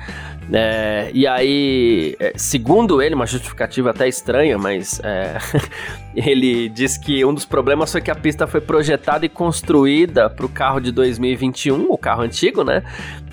É, 0.51 1.09
e 1.13 1.25
aí, 1.25 2.15
é, 2.19 2.33
segundo 2.35 3.01
ele, 3.01 3.15
uma 3.15 3.25
justificativa 3.25 3.89
até 3.89 4.07
estranha, 4.07 4.57
mas 4.57 4.99
é, 5.03 5.37
ele 6.15 6.69
diz 6.69 6.97
que 6.97 7.25
um 7.25 7.33
dos 7.33 7.45
problemas 7.45 7.91
foi 7.91 8.01
que 8.01 8.11
a 8.11 8.15
pista 8.15 8.45
foi 8.45 8.61
projetada 8.61 9.25
e 9.25 9.29
construída 9.29 10.29
para 10.29 10.45
o 10.45 10.49
carro 10.49 10.79
de 10.79 10.91
2021, 10.91 11.87
o 11.89 11.97
carro 11.97 12.21
antigo, 12.21 12.63
né? 12.63 12.83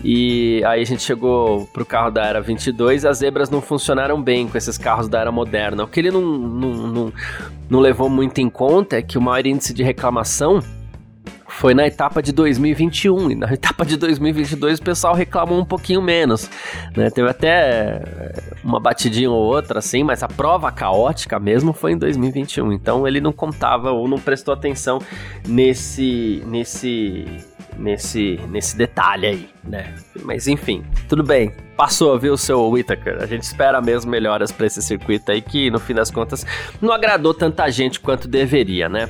E 0.02 0.62
aí 0.64 0.80
a 0.80 0.84
gente 0.84 1.02
chegou 1.02 1.66
pro 1.66 1.84
carro 1.84 2.10
da 2.10 2.24
era 2.24 2.40
22 2.40 3.04
e 3.04 3.08
as 3.08 3.18
zebras 3.18 3.50
não 3.50 3.60
funcionaram 3.60 4.20
bem 4.20 4.48
com 4.48 4.56
esses 4.56 4.78
carros 4.78 5.08
da 5.08 5.20
era 5.20 5.30
moderna. 5.30 5.84
O 5.84 5.86
que 5.86 6.00
ele 6.00 6.10
não, 6.10 6.22
não, 6.22 6.72
não, 6.88 7.12
não 7.68 7.80
levou 7.80 8.08
muito 8.08 8.40
em 8.40 8.48
conta 8.48 8.96
é 8.96 9.02
que 9.02 9.18
o 9.18 9.20
maior 9.20 9.46
índice 9.46 9.72
de 9.72 9.82
reclamação 9.82 10.62
foi 11.62 11.74
na 11.74 11.86
etapa 11.86 12.20
de 12.20 12.32
2021 12.32 13.30
e 13.30 13.34
na 13.36 13.46
etapa 13.54 13.86
de 13.86 13.96
2022 13.96 14.80
o 14.80 14.82
pessoal 14.82 15.14
reclamou 15.14 15.60
um 15.60 15.64
pouquinho 15.64 16.02
menos, 16.02 16.50
né? 16.96 17.08
Teve 17.08 17.30
até 17.30 18.02
eh, 18.02 18.42
uma 18.64 18.80
batidinha 18.80 19.30
ou 19.30 19.40
outra 19.40 19.78
assim, 19.78 20.02
mas 20.02 20.24
a 20.24 20.28
prova 20.28 20.72
caótica 20.72 21.38
mesmo 21.38 21.72
foi 21.72 21.92
em 21.92 21.96
2021. 21.96 22.72
Então 22.72 23.06
ele 23.06 23.20
não 23.20 23.32
contava 23.32 23.92
ou 23.92 24.08
não 24.08 24.18
prestou 24.18 24.52
atenção 24.52 24.98
nesse 25.46 26.42
nesse 26.48 27.26
nesse, 27.76 28.40
nesse 28.48 28.76
detalhe 28.76 29.26
aí, 29.26 29.48
né? 29.64 29.94
Mas 30.22 30.46
enfim, 30.46 30.84
tudo 31.08 31.22
bem. 31.22 31.52
Passou, 31.76 32.18
viu, 32.18 32.36
seu 32.36 32.68
Whittaker? 32.68 33.22
A 33.22 33.26
gente 33.26 33.42
espera 33.42 33.80
mesmo 33.80 34.10
melhoras 34.10 34.52
para 34.52 34.66
esse 34.66 34.82
circuito 34.82 35.32
aí 35.32 35.40
que, 35.40 35.70
no 35.70 35.80
fim 35.80 35.94
das 35.94 36.10
contas, 36.10 36.46
não 36.80 36.92
agradou 36.92 37.32
tanta 37.32 37.68
gente 37.70 37.98
quanto 37.98 38.28
deveria, 38.28 38.88
né? 38.88 39.08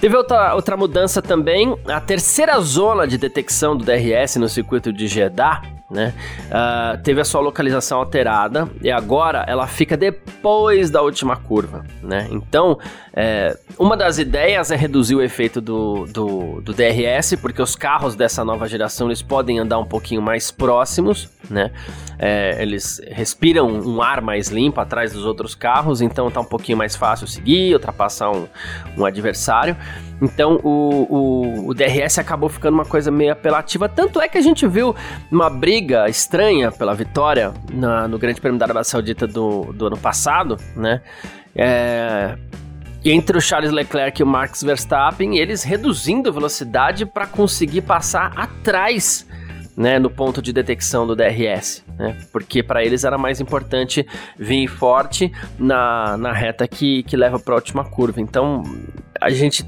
Teve 0.00 0.16
outra, 0.16 0.54
outra 0.54 0.76
mudança 0.76 1.22
também, 1.22 1.76
a 1.86 2.00
terceira 2.00 2.58
zona 2.60 3.06
de 3.06 3.16
detecção 3.16 3.76
do 3.76 3.84
DRS 3.84 4.36
no 4.36 4.48
circuito 4.48 4.92
de 4.92 5.06
Jeddah 5.06 5.62
né? 5.92 6.14
Uh, 6.46 7.02
teve 7.02 7.20
a 7.20 7.24
sua 7.24 7.40
localização 7.40 7.98
alterada 7.98 8.68
e 8.80 8.90
agora 8.90 9.44
ela 9.46 9.66
fica 9.66 9.96
depois 9.96 10.90
da 10.90 11.02
última 11.02 11.36
curva, 11.36 11.84
né? 12.02 12.26
Então, 12.30 12.78
é, 13.14 13.56
uma 13.78 13.94
das 13.94 14.18
ideias 14.18 14.70
é 14.70 14.76
reduzir 14.76 15.14
o 15.14 15.22
efeito 15.22 15.60
do, 15.60 16.06
do, 16.06 16.62
do, 16.62 16.72
DRS, 16.72 17.36
porque 17.40 17.60
os 17.60 17.76
carros 17.76 18.14
dessa 18.14 18.42
nova 18.42 18.66
geração 18.66 19.08
eles 19.08 19.20
podem 19.20 19.58
andar 19.58 19.78
um 19.78 19.84
pouquinho 19.84 20.22
mais 20.22 20.50
próximos, 20.50 21.28
né? 21.50 21.70
É, 22.18 22.62
eles 22.62 23.00
respiram 23.10 23.68
um 23.68 24.00
ar 24.00 24.22
mais 24.22 24.48
limpo 24.48 24.80
atrás 24.80 25.12
dos 25.12 25.26
outros 25.26 25.54
carros, 25.54 26.00
então 26.00 26.30
tá 26.30 26.40
um 26.40 26.44
pouquinho 26.44 26.78
mais 26.78 26.96
fácil 26.96 27.26
seguir, 27.26 27.74
ultrapassar 27.74 28.30
um, 28.30 28.46
um 28.96 29.04
adversário. 29.04 29.76
Então 30.22 30.60
o, 30.62 31.06
o, 31.10 31.68
o, 31.70 31.74
DRS 31.74 32.16
acabou 32.18 32.48
ficando 32.48 32.74
uma 32.74 32.84
coisa 32.84 33.10
meio 33.10 33.32
apelativa. 33.32 33.88
Tanto 33.88 34.20
é 34.20 34.28
que 34.28 34.38
a 34.38 34.40
gente 34.40 34.68
viu 34.68 34.94
uma 35.30 35.50
briga 35.50 36.08
estranha 36.08 36.70
pela 36.70 36.94
vitória 36.94 37.52
na, 37.72 38.06
no 38.06 38.20
Grande 38.20 38.40
Prêmio 38.40 38.56
da 38.56 38.66
Arábia 38.66 38.84
Saudita 38.84 39.26
do, 39.26 39.72
do 39.72 39.88
ano 39.88 39.98
passado, 39.98 40.56
né? 40.76 41.02
É, 41.56 42.38
entre 43.04 43.36
o 43.36 43.40
Charles 43.40 43.72
Leclerc 43.72 44.20
e 44.20 44.22
o 44.22 44.26
Max 44.26 44.62
Verstappen, 44.62 45.36
eles 45.38 45.64
reduzindo 45.64 46.32
velocidade 46.32 47.04
para 47.04 47.26
conseguir 47.26 47.82
passar 47.82 48.32
atrás 48.36 49.26
né, 49.76 49.98
no 49.98 50.08
ponto 50.08 50.40
de 50.40 50.52
detecção 50.52 51.06
do 51.06 51.16
DRS, 51.16 51.82
né, 51.98 52.16
porque 52.30 52.62
para 52.62 52.84
eles 52.84 53.04
era 53.04 53.16
mais 53.18 53.40
importante 53.40 54.06
vir 54.38 54.68
forte 54.68 55.32
na, 55.58 56.16
na 56.16 56.32
reta 56.32 56.68
que, 56.68 57.02
que 57.02 57.16
leva 57.16 57.38
para 57.40 57.54
a 57.54 57.56
última 57.56 57.84
curva. 57.84 58.20
Então 58.20 58.62
a 59.20 59.30
gente 59.30 59.64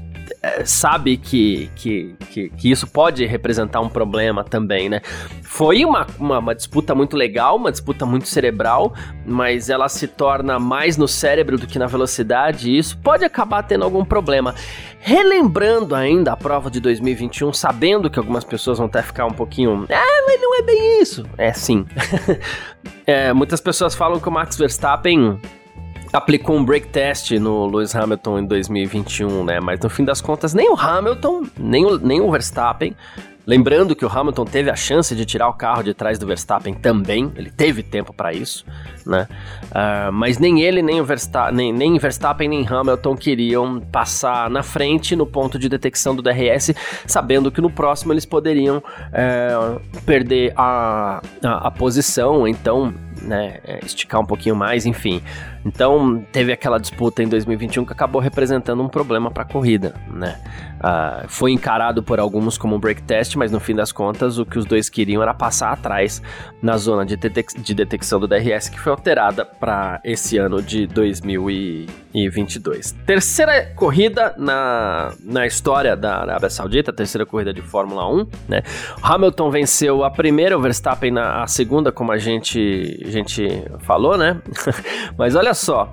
sabe 0.63 1.17
que, 1.17 1.69
que, 1.75 2.15
que, 2.29 2.49
que, 2.49 2.71
isso 2.71 2.87
pode 2.87 3.25
representar 3.25 3.81
um 3.81 3.89
problema 3.89 4.43
também, 4.43 4.89
né? 4.89 5.01
Foi 5.43 5.83
uma, 5.83 6.07
uma, 6.19 6.39
uma, 6.39 6.55
disputa 6.55 6.93
muito 6.93 7.15
legal, 7.15 7.57
uma 7.57 7.71
disputa 7.71 8.05
muito 8.05 8.27
cerebral, 8.27 8.93
mas 9.25 9.69
ela 9.69 9.89
se 9.89 10.07
torna 10.07 10.59
mais 10.59 10.97
no 10.97 11.07
cérebro 11.07 11.57
do 11.57 11.67
que 11.67 11.79
na 11.79 11.87
velocidade, 11.87 12.69
e 12.69 12.77
isso 12.77 12.97
pode 12.97 13.23
acabar 13.25 13.63
tendo 13.63 13.83
algum 13.83 14.03
problema. 14.03 14.55
Relembrando 14.99 15.93
ainda 15.93 16.31
a 16.31 16.37
prova 16.37 16.71
de 16.71 16.79
2021, 16.79 17.53
sabendo 17.53 18.09
que 18.09 18.17
algumas 18.17 18.43
pessoas 18.43 18.77
vão 18.77 18.87
até 18.87 19.01
ficar 19.03 19.25
um 19.25 19.33
pouquinho. 19.33 19.85
Ah, 19.91 20.23
mas 20.25 20.41
não 20.41 20.57
é 20.57 20.61
bem 20.63 21.01
isso. 21.01 21.23
É 21.37 21.53
sim. 21.53 21.85
é, 23.05 23.31
muitas 23.31 23.61
pessoas 23.61 23.93
falam 23.93 24.19
que 24.19 24.27
o 24.27 24.31
Max 24.31 24.57
Verstappen 24.57 25.39
aplicou 26.15 26.55
um 26.55 26.63
break 26.63 26.87
test 26.87 27.31
no 27.31 27.65
Lewis 27.65 27.95
Hamilton 27.95 28.39
em 28.39 28.45
2021, 28.45 29.43
né? 29.43 29.59
Mas 29.59 29.79
no 29.79 29.89
fim 29.89 30.03
das 30.03 30.21
contas, 30.21 30.53
nem 30.53 30.69
o 30.69 30.75
Hamilton, 30.75 31.43
nem 31.57 31.85
o, 31.85 31.97
nem 31.97 32.21
o 32.21 32.31
Verstappen. 32.31 32.95
Lembrando 33.47 33.95
que 33.95 34.03
o 34.03 34.09
Hamilton 34.09 34.43
teve 34.45 34.71
a 34.71 34.75
chance 34.75 35.15
de 35.15 35.23
tirar 35.23 35.47
o 35.47 35.53
carro 35.53 35.83
de 35.83 35.93
trás 35.93 36.17
do 36.17 36.25
Verstappen 36.25 36.73
também, 36.73 37.31
ele 37.35 37.51
teve 37.51 37.83
tempo 37.83 38.11
para 38.11 38.33
isso, 38.33 38.65
né? 39.05 39.27
Uh, 39.65 40.11
mas 40.11 40.39
nem 40.39 40.61
ele, 40.61 40.81
nem 40.81 40.99
o 40.99 41.05
Verstappen, 41.05 41.55
nem, 41.55 41.71
nem 41.71 41.99
Verstappen, 41.99 42.49
nem 42.49 42.67
Hamilton 42.67 43.15
queriam 43.15 43.79
passar 43.79 44.49
na 44.49 44.63
frente 44.63 45.15
no 45.15 45.27
ponto 45.27 45.59
de 45.59 45.69
detecção 45.69 46.15
do 46.15 46.23
DRS, 46.23 46.73
sabendo 47.05 47.51
que 47.51 47.61
no 47.61 47.69
próximo 47.69 48.13
eles 48.13 48.25
poderiam 48.25 48.77
uh, 48.77 49.79
perder 50.07 50.51
a, 50.57 51.21
a, 51.43 51.67
a 51.67 51.71
posição, 51.71 52.47
então 52.47 52.91
né, 53.21 53.59
é, 53.63 53.79
esticar 53.85 54.19
um 54.21 54.25
pouquinho 54.25 54.55
mais, 54.55 54.87
enfim. 54.87 55.21
Então 55.65 56.23
teve 56.31 56.53
aquela 56.53 56.77
disputa 56.77 57.23
em 57.23 57.27
2021 57.27 57.85
que 57.85 57.91
acabou 57.91 58.21
representando 58.21 58.83
um 58.83 58.87
problema 58.87 59.31
para 59.31 59.41
a 59.41 59.45
corrida, 59.45 59.95
né? 60.07 60.39
Uh, 60.75 61.27
foi 61.27 61.51
encarado 61.51 62.03
por 62.03 62.19
alguns 62.19 62.55
como 62.57 62.75
um 62.75 62.79
break 62.79 63.01
test, 63.01 63.35
mas 63.35 63.51
no 63.51 63.59
fim 63.59 63.73
das 63.73 63.91
contas 63.91 64.37
o 64.37 64.45
que 64.45 64.59
os 64.59 64.65
dois 64.65 64.89
queriam 64.89 65.23
era 65.23 65.33
passar 65.33 65.71
atrás 65.71 66.21
na 66.61 66.77
zona 66.77 67.03
de, 67.03 67.17
detec 67.17 67.59
de 67.59 67.73
detecção 67.73 68.19
do 68.19 68.27
DRS 68.27 68.69
que 68.69 68.79
foi 68.79 68.91
alterada 68.91 69.43
para 69.43 69.99
esse 70.03 70.37
ano 70.37 70.61
de 70.61 70.85
2022. 70.85 72.91
Terceira 73.05 73.71
corrida 73.75 74.35
na, 74.37 75.13
na 75.23 75.47
história 75.47 75.95
da 75.95 76.17
Arábia 76.17 76.51
Saudita, 76.51 76.93
terceira 76.93 77.25
corrida 77.25 77.51
de 77.51 77.63
Fórmula 77.63 78.07
1, 78.07 78.27
né? 78.47 78.61
Hamilton 79.01 79.49
venceu 79.49 80.03
a 80.03 80.11
primeira, 80.11 80.55
o 80.55 80.61
Verstappen 80.61 81.09
na 81.09 81.41
a 81.41 81.47
segunda, 81.47 81.91
como 81.91 82.11
a 82.11 82.19
gente, 82.19 83.01
a 83.03 83.09
gente 83.09 83.63
falou, 83.79 84.15
né? 84.17 84.39
mas 85.17 85.35
olha 85.35 85.54
só, 85.55 85.91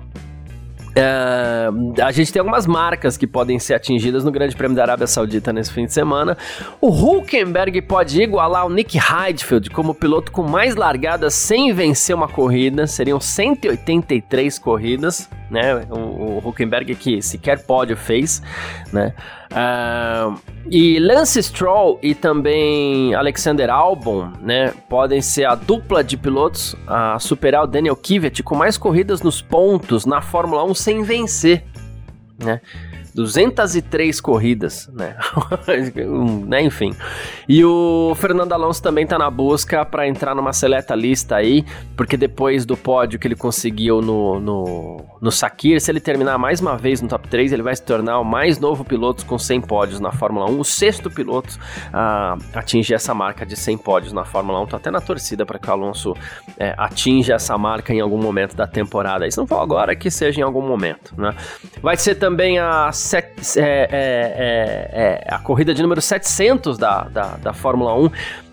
é, 0.95 1.69
a 2.03 2.11
gente 2.11 2.31
tem 2.31 2.39
algumas 2.39 2.67
marcas 2.67 3.17
que 3.17 3.25
podem 3.25 3.57
ser 3.57 3.73
atingidas 3.73 4.23
no 4.23 4.31
Grande 4.31 4.55
Prêmio 4.55 4.75
da 4.75 4.83
Arábia 4.83 5.07
Saudita 5.07 5.51
nesse 5.51 5.73
fim 5.73 5.85
de 5.85 5.93
semana. 5.93 6.37
O 6.79 6.89
Hulkenberg 6.89 7.81
pode 7.81 8.21
igualar 8.21 8.65
o 8.67 8.69
Nick 8.69 8.97
Heidfeld 8.97 9.71
como 9.71 9.95
piloto 9.95 10.31
com 10.31 10.43
mais 10.43 10.75
largadas 10.75 11.33
sem 11.33 11.73
vencer 11.73 12.15
uma 12.15 12.27
corrida. 12.27 12.85
Seriam 12.85 13.19
183 13.19 14.59
corridas, 14.59 15.27
né? 15.53 15.85
O, 15.89 15.95
o 15.95 16.39
Hulkenberg 16.39 16.95
que 16.95 17.21
sequer 17.21 17.63
pódio 17.63 17.95
fez, 17.95 18.41
né? 18.91 19.13
Uh, 19.51 20.35
e 20.69 20.97
Lance 20.97 21.41
Stroll 21.43 21.99
e 22.01 22.15
também 22.15 23.13
Alexander 23.13 23.69
Albon, 23.69 24.31
né, 24.41 24.73
podem 24.89 25.21
ser 25.21 25.45
a 25.45 25.53
dupla 25.53 26.03
de 26.03 26.17
pilotos 26.17 26.75
a 26.87 27.19
superar 27.19 27.65
o 27.65 27.67
Daniel 27.67 27.95
Kvyat 27.95 28.41
com 28.41 28.55
mais 28.55 28.79
corridas 28.79 29.21
nos 29.21 29.43
pontos 29.43 30.07
na 30.07 30.21
Fórmula 30.21 30.63
1 30.63 30.73
sem 30.73 31.03
vencer, 31.03 31.63
né? 32.39 32.59
203 33.13 34.19
corridas, 34.19 34.89
né? 34.93 35.15
né? 36.47 36.61
Enfim. 36.63 36.93
E 37.47 37.63
o 37.63 38.13
Fernando 38.15 38.53
Alonso 38.53 38.81
também 38.81 39.05
tá 39.05 39.17
na 39.17 39.29
busca 39.29 39.85
para 39.85 40.07
entrar 40.07 40.33
numa 40.35 40.53
seleta 40.53 40.95
lista 40.95 41.35
aí, 41.35 41.63
porque 41.95 42.17
depois 42.17 42.65
do 42.65 42.75
pódio 42.75 43.19
que 43.19 43.27
ele 43.27 43.35
conseguiu 43.35 44.01
no, 44.01 44.39
no, 44.39 45.05
no 45.21 45.31
Sakir, 45.31 45.79
se 45.79 45.91
ele 45.91 45.99
terminar 45.99 46.37
mais 46.37 46.59
uma 46.59 46.77
vez 46.77 47.01
no 47.01 47.07
top 47.07 47.27
3, 47.27 47.53
ele 47.53 47.61
vai 47.61 47.75
se 47.75 47.83
tornar 47.83 48.19
o 48.19 48.23
mais 48.23 48.59
novo 48.59 48.83
piloto 48.83 49.25
com 49.25 49.37
100 49.37 49.61
pódios 49.61 49.99
na 49.99 50.11
Fórmula 50.11 50.49
1, 50.49 50.59
o 50.59 50.65
sexto 50.65 51.09
piloto 51.09 51.57
a 51.91 52.37
atingir 52.53 52.93
essa 52.93 53.13
marca 53.13 53.45
de 53.45 53.55
100 53.55 53.77
pódios 53.77 54.13
na 54.13 54.25
Fórmula 54.25 54.59
1. 54.61 54.67
Tô 54.67 54.75
até 54.75 54.89
na 54.89 55.01
torcida 55.01 55.45
para 55.45 55.59
que 55.59 55.69
o 55.69 55.71
Alonso 55.71 56.15
é, 56.57 56.73
atinja 56.77 57.35
essa 57.35 57.57
marca 57.57 57.93
em 57.93 57.99
algum 57.99 58.17
momento 58.17 58.55
da 58.55 58.65
temporada. 58.65 59.29
Se 59.29 59.37
não 59.37 59.47
for 59.47 59.61
agora, 59.61 59.95
que 59.95 60.09
seja 60.09 60.41
em 60.41 60.43
algum 60.43 60.61
momento, 60.61 61.13
né? 61.17 61.33
Vai 61.81 61.97
ser 61.97 62.15
também 62.15 62.59
a 62.59 62.91
set, 63.03 63.59
é, 63.59 63.87
é, 63.91 65.23
é, 65.27 65.27
a 65.27 65.39
corrida 65.39 65.73
de 65.73 65.81
número 65.81 66.01
700 66.01 66.77
da, 66.77 67.03
da, 67.03 67.27
da 67.37 67.53
Fórmula 67.53 67.93
1 67.95 68.09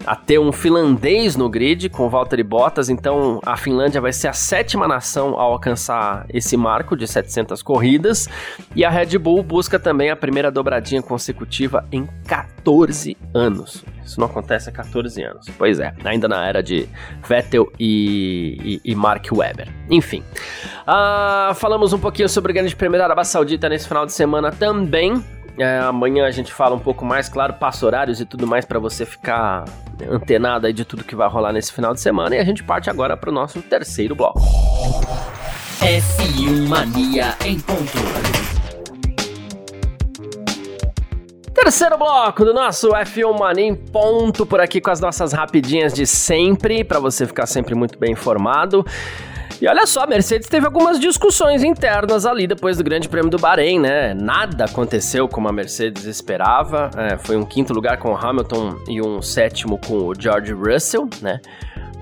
a 0.06 0.16
ter 0.16 0.38
um 0.38 0.50
finlandês 0.50 1.36
no 1.36 1.48
grid 1.48 1.88
com 1.88 2.08
Valtteri 2.08 2.42
Bottas, 2.42 2.88
então 2.88 3.38
a 3.44 3.56
Finlândia 3.56 4.00
vai 4.00 4.12
ser 4.12 4.28
a 4.28 4.32
sétima 4.32 4.88
nação 4.88 5.38
a 5.38 5.42
alcançar 5.42 6.24
esse 6.30 6.56
marco 6.56 6.96
de 6.96 7.06
700 7.06 7.62
corridas, 7.62 8.28
e 8.74 8.84
a 8.84 8.90
Red 8.90 9.18
Bull 9.18 9.42
busca 9.42 9.78
também 9.78 10.10
a 10.10 10.16
primeira 10.16 10.50
dobradinha 10.50 11.02
consecutiva 11.02 11.86
em 11.92 12.08
14 12.26 13.16
anos. 13.34 13.84
Isso 14.10 14.18
não 14.18 14.26
acontece 14.26 14.68
há 14.68 14.72
14 14.72 15.22
anos. 15.22 15.46
Pois 15.56 15.78
é, 15.78 15.94
ainda 16.04 16.26
na 16.26 16.44
era 16.44 16.60
de 16.60 16.88
Vettel 17.26 17.72
e, 17.78 18.80
e, 18.84 18.90
e 18.92 18.94
Mark 18.96 19.24
Webber. 19.30 19.68
Enfim, 19.88 20.24
uh, 20.82 21.54
falamos 21.54 21.92
um 21.92 21.98
pouquinho 21.98 22.28
sobre 22.28 22.50
o 22.50 22.54
Grande 22.54 22.74
Prêmio 22.74 22.98
da 22.98 23.04
Arábia 23.04 23.22
Saudita 23.22 23.68
nesse 23.68 23.86
final 23.86 24.04
de 24.04 24.12
semana 24.12 24.50
também. 24.50 25.24
É, 25.56 25.78
amanhã 25.78 26.26
a 26.26 26.30
gente 26.32 26.52
fala 26.52 26.74
um 26.74 26.80
pouco 26.80 27.04
mais, 27.04 27.28
claro, 27.28 27.54
passa 27.54 27.86
horários 27.86 28.20
e 28.20 28.24
tudo 28.24 28.46
mais 28.46 28.64
para 28.64 28.80
você 28.80 29.06
ficar 29.06 29.64
antenado 30.10 30.66
aí 30.66 30.72
de 30.72 30.84
tudo 30.84 31.04
que 31.04 31.14
vai 31.14 31.28
rolar 31.28 31.52
nesse 31.52 31.72
final 31.72 31.94
de 31.94 32.00
semana. 32.00 32.34
E 32.34 32.38
a 32.40 32.44
gente 32.44 32.64
parte 32.64 32.90
agora 32.90 33.16
para 33.16 33.30
o 33.30 33.32
nosso 33.32 33.62
terceiro 33.62 34.16
bloco. 34.16 34.40
F1 35.80 36.66
Mania 36.66 37.36
em 37.44 37.60
ponto. 37.60 38.49
Terceiro 41.62 41.98
bloco 41.98 42.42
do 42.42 42.54
nosso 42.54 42.88
F1 42.88 43.38
Mania 43.38 43.78
ponto 43.92 44.46
por 44.46 44.60
aqui 44.60 44.80
com 44.80 44.90
as 44.90 44.98
nossas 44.98 45.34
rapidinhas 45.34 45.92
de 45.92 46.06
sempre, 46.06 46.82
para 46.82 46.98
você 46.98 47.26
ficar 47.26 47.44
sempre 47.44 47.74
muito 47.74 47.98
bem 47.98 48.12
informado. 48.12 48.82
E 49.60 49.68
olha 49.68 49.86
só, 49.86 50.04
a 50.04 50.06
Mercedes 50.06 50.48
teve 50.48 50.64
algumas 50.64 50.98
discussões 50.98 51.62
internas 51.62 52.24
ali 52.24 52.46
depois 52.46 52.78
do 52.78 52.82
Grande 52.82 53.10
Prêmio 53.10 53.30
do 53.30 53.38
Bahrein, 53.38 53.78
né? 53.78 54.14
Nada 54.14 54.64
aconteceu 54.64 55.28
como 55.28 55.48
a 55.48 55.52
Mercedes 55.52 56.04
esperava. 56.04 56.90
É, 56.96 57.18
foi 57.18 57.36
um 57.36 57.44
quinto 57.44 57.74
lugar 57.74 57.98
com 57.98 58.10
o 58.12 58.16
Hamilton 58.16 58.76
e 58.88 59.02
um 59.02 59.20
sétimo 59.20 59.78
com 59.86 60.06
o 60.06 60.14
George 60.18 60.54
Russell, 60.54 61.10
né? 61.20 61.40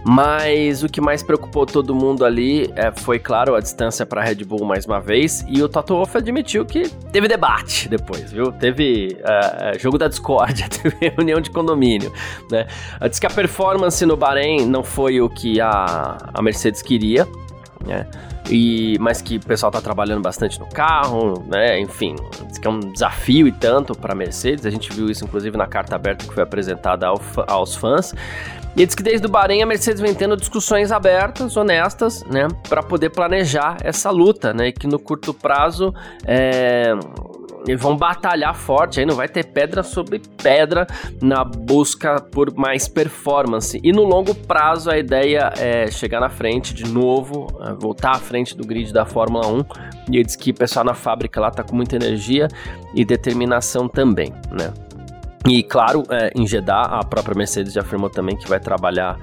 Mas 0.05 0.83
o 0.83 0.89
que 0.89 1.01
mais 1.01 1.23
preocupou 1.23 1.67
todo 1.67 1.95
mundo 1.95 2.25
ali 2.25 2.73
é, 2.77 2.91
foi, 2.91 3.19
claro, 3.19 3.55
a 3.55 3.61
distância 3.61 4.07
para 4.07 4.23
Red 4.23 4.37
Bull 4.45 4.65
mais 4.65 4.87
uma 4.87 5.01
vez. 5.01 5.45
E 5.49 5.63
o 5.63 5.69
Toto 5.69 5.95
Wolff 5.95 6.17
admitiu 6.17 6.65
que 6.65 6.89
teve 7.13 7.29
debate 7.29 7.89
depois, 7.89 8.33
viu? 8.33 8.53
Teve 8.53 9.19
uh, 9.21 9.79
jogo 9.79 9.99
da 9.99 10.09
discórdia, 10.09 10.67
teve 10.71 10.97
reunião 11.11 11.41
de 11.41 11.51
condomínio, 11.51 12.13
né? 12.51 12.67
Diz 13.09 13.19
que 13.19 13.27
a 13.27 13.31
performance 13.31 14.05
no 14.07 14.17
Bahrein 14.17 14.67
não 14.67 14.83
foi 14.83 15.21
o 15.21 15.29
que 15.29 15.61
a, 15.61 16.31
a 16.33 16.43
Mercedes 16.43 16.81
queria, 16.81 17.27
né? 17.87 18.07
E, 18.51 18.97
mas 18.99 19.21
que 19.21 19.37
o 19.37 19.41
pessoal 19.41 19.71
tá 19.71 19.81
trabalhando 19.81 20.23
bastante 20.23 20.59
no 20.59 20.67
carro, 20.67 21.45
né? 21.49 21.79
Enfim, 21.79 22.17
que 22.61 22.67
é 22.67 22.71
um 22.71 22.81
desafio 22.81 23.47
e 23.47 23.53
tanto 23.53 23.95
para 23.95 24.15
Mercedes. 24.15 24.65
A 24.65 24.71
gente 24.71 24.91
viu 24.93 25.11
isso 25.11 25.25
inclusive 25.25 25.57
na 25.57 25.67
carta 25.67 25.95
aberta 25.97 26.27
que 26.27 26.33
foi 26.33 26.43
apresentada 26.43 27.07
ao, 27.07 27.21
aos 27.47 27.75
fãs. 27.75 28.15
E 28.77 28.87
diz 28.87 28.95
que 28.95 29.03
desde 29.03 29.27
o 29.27 29.31
Bahrein 29.31 29.63
a 29.63 29.67
Mercedes 29.67 30.01
vem 30.01 30.15
tendo 30.15 30.37
discussões 30.37 30.93
abertas, 30.93 31.57
honestas, 31.57 32.25
né, 32.25 32.47
para 32.69 32.83
poder 32.83 33.11
planejar 33.11 33.77
essa 33.83 34.11
luta, 34.11 34.53
né, 34.53 34.69
e 34.69 34.73
que 34.73 34.87
no 34.87 34.99
curto 34.99 35.35
prazo 35.35 35.93
é, 36.25 36.93
eles 37.67 37.81
vão 37.81 37.97
batalhar 37.97 38.55
forte, 38.55 39.01
aí 39.01 39.07
não 39.07 39.15
vai 39.15 39.29
ter 39.29 39.45
pedra 39.45 39.83
sobre 39.83 40.21
pedra 40.43 40.87
na 41.21 41.45
busca 41.45 42.21
por 42.21 42.55
mais 42.55 42.89
performance. 42.89 43.79
E 43.83 43.93
no 43.93 44.05
longo 44.05 44.35
prazo 44.35 44.91
a 44.91 44.99
ideia 44.99 45.53
é 45.59 45.91
chegar 45.91 46.21
na 46.21 46.29
frente 46.29 46.73
de 46.73 46.89
novo, 46.89 47.47
é, 47.61 47.73
voltar 47.75 48.13
à 48.13 48.19
frente 48.19 48.57
do 48.57 48.67
grid 48.67 48.93
da 48.93 49.05
Fórmula 49.05 49.47
1. 49.47 49.65
E 50.11 50.23
diz 50.23 50.37
que 50.37 50.51
o 50.51 50.55
pessoal 50.55 50.85
na 50.85 50.95
fábrica 50.95 51.41
lá 51.41 51.51
tá 51.51 51.63
com 51.63 51.77
muita 51.77 51.97
energia 51.97 52.49
e 52.95 53.05
determinação 53.05 53.89
também, 53.89 54.33
né? 54.51 54.73
E 55.47 55.63
claro, 55.63 56.03
é, 56.11 56.31
em 56.35 56.47
Jeddah, 56.47 56.83
a 56.83 57.05
própria 57.05 57.35
Mercedes 57.35 57.73
já 57.73 57.81
afirmou 57.81 58.11
também 58.11 58.37
que 58.37 58.49
vai 58.49 58.59
trabalhar 58.59 59.19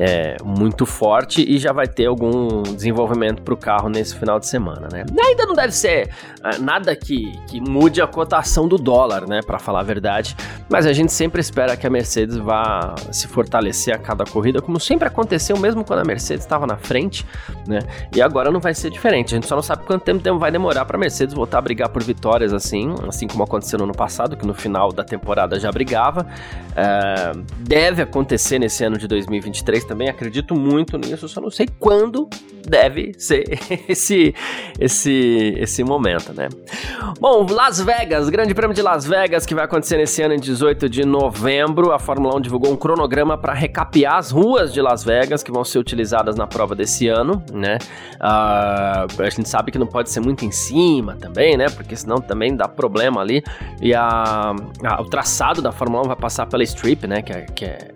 é, 0.00 0.38
muito 0.42 0.86
forte 0.86 1.44
e 1.46 1.58
já 1.58 1.74
vai 1.74 1.86
ter 1.86 2.06
algum 2.06 2.62
desenvolvimento 2.62 3.42
para 3.42 3.52
o 3.52 3.56
carro 3.56 3.90
nesse 3.90 4.16
final 4.16 4.40
de 4.40 4.46
semana, 4.46 4.88
né? 4.90 5.04
Ainda 5.22 5.44
não 5.44 5.54
deve 5.54 5.72
ser 5.72 6.08
é, 6.42 6.58
nada 6.58 6.96
que, 6.96 7.38
que 7.46 7.60
mude 7.60 8.00
a 8.00 8.06
cotação 8.06 8.66
do 8.66 8.78
dólar, 8.78 9.28
né? 9.28 9.42
Para 9.42 9.58
falar 9.58 9.80
a 9.80 9.82
verdade, 9.82 10.34
mas 10.70 10.86
a 10.86 10.94
gente 10.94 11.12
sempre 11.12 11.42
espera 11.42 11.76
que 11.76 11.86
a 11.86 11.90
Mercedes 11.90 12.38
vá 12.38 12.94
se 13.12 13.28
fortalecer 13.28 13.94
a 13.94 13.98
cada 13.98 14.24
corrida, 14.24 14.62
como 14.62 14.80
sempre 14.80 15.06
aconteceu, 15.06 15.58
mesmo 15.58 15.84
quando 15.84 16.00
a 16.00 16.04
Mercedes 16.04 16.44
estava 16.44 16.66
na 16.66 16.78
frente, 16.78 17.26
né? 17.68 17.80
E 18.16 18.22
agora 18.22 18.50
não 18.50 18.58
vai 18.58 18.72
ser 18.72 18.88
diferente. 18.88 19.34
A 19.34 19.36
gente 19.36 19.46
só 19.46 19.54
não 19.54 19.62
sabe 19.62 19.84
quanto 19.84 20.02
tempo 20.02 20.38
vai 20.38 20.50
demorar 20.50 20.86
para 20.86 20.96
a 20.96 21.00
Mercedes 21.00 21.34
voltar 21.34 21.58
a 21.58 21.60
brigar 21.60 21.90
por 21.90 22.02
vitórias 22.02 22.54
assim, 22.54 22.94
assim 23.06 23.26
como 23.26 23.44
aconteceu 23.44 23.78
no 23.78 23.84
ano 23.84 23.94
passado, 23.94 24.34
que 24.34 24.46
no 24.46 24.54
final 24.54 24.92
da 24.92 25.04
temporada 25.04 25.60
já 25.60 25.70
brigava. 25.70 26.26
É, 26.74 27.32
deve 27.58 28.00
acontecer 28.00 28.58
nesse 28.58 28.82
ano 28.82 28.96
de 28.96 29.06
2023 29.06 29.89
também, 29.90 30.08
acredito 30.08 30.54
muito 30.54 30.96
nisso, 30.96 31.28
só 31.28 31.40
não 31.40 31.50
sei 31.50 31.68
quando 31.80 32.30
deve 32.64 33.12
ser 33.18 33.58
esse, 33.88 34.32
esse, 34.78 35.54
esse 35.58 35.82
momento, 35.82 36.32
né? 36.32 36.48
Bom, 37.18 37.44
Las 37.50 37.80
Vegas, 37.80 38.28
Grande 38.28 38.54
Prêmio 38.54 38.72
de 38.72 38.82
Las 38.82 39.04
Vegas, 39.04 39.44
que 39.44 39.52
vai 39.52 39.64
acontecer 39.64 39.96
nesse 39.96 40.22
ano 40.22 40.34
em 40.34 40.38
18 40.38 40.88
de 40.88 41.04
novembro. 41.04 41.90
A 41.90 41.98
Fórmula 41.98 42.36
1 42.36 42.40
divulgou 42.40 42.72
um 42.72 42.76
cronograma 42.76 43.36
para 43.36 43.52
recapear 43.52 44.14
as 44.14 44.30
ruas 44.30 44.72
de 44.72 44.80
Las 44.80 45.02
Vegas 45.02 45.42
que 45.42 45.50
vão 45.50 45.64
ser 45.64 45.80
utilizadas 45.80 46.36
na 46.36 46.46
prova 46.46 46.76
desse 46.76 47.08
ano, 47.08 47.42
né? 47.52 47.78
Uh, 48.20 49.22
a 49.22 49.30
gente 49.30 49.48
sabe 49.48 49.72
que 49.72 49.78
não 49.78 49.88
pode 49.88 50.08
ser 50.08 50.20
muito 50.20 50.44
em 50.44 50.52
cima 50.52 51.16
também, 51.16 51.56
né? 51.56 51.66
Porque 51.68 51.96
senão 51.96 52.18
também 52.18 52.54
dá 52.54 52.68
problema 52.68 53.20
ali. 53.20 53.42
E 53.82 53.92
a, 53.92 54.54
a 54.84 55.02
o 55.02 55.06
traçado 55.06 55.60
da 55.60 55.72
Fórmula 55.72 56.04
1 56.04 56.06
vai 56.06 56.16
passar 56.16 56.46
pela 56.46 56.62
Strip, 56.62 57.08
né? 57.08 57.22
Que 57.22 57.32
é, 57.32 57.40
que 57.42 57.64
é 57.64 57.88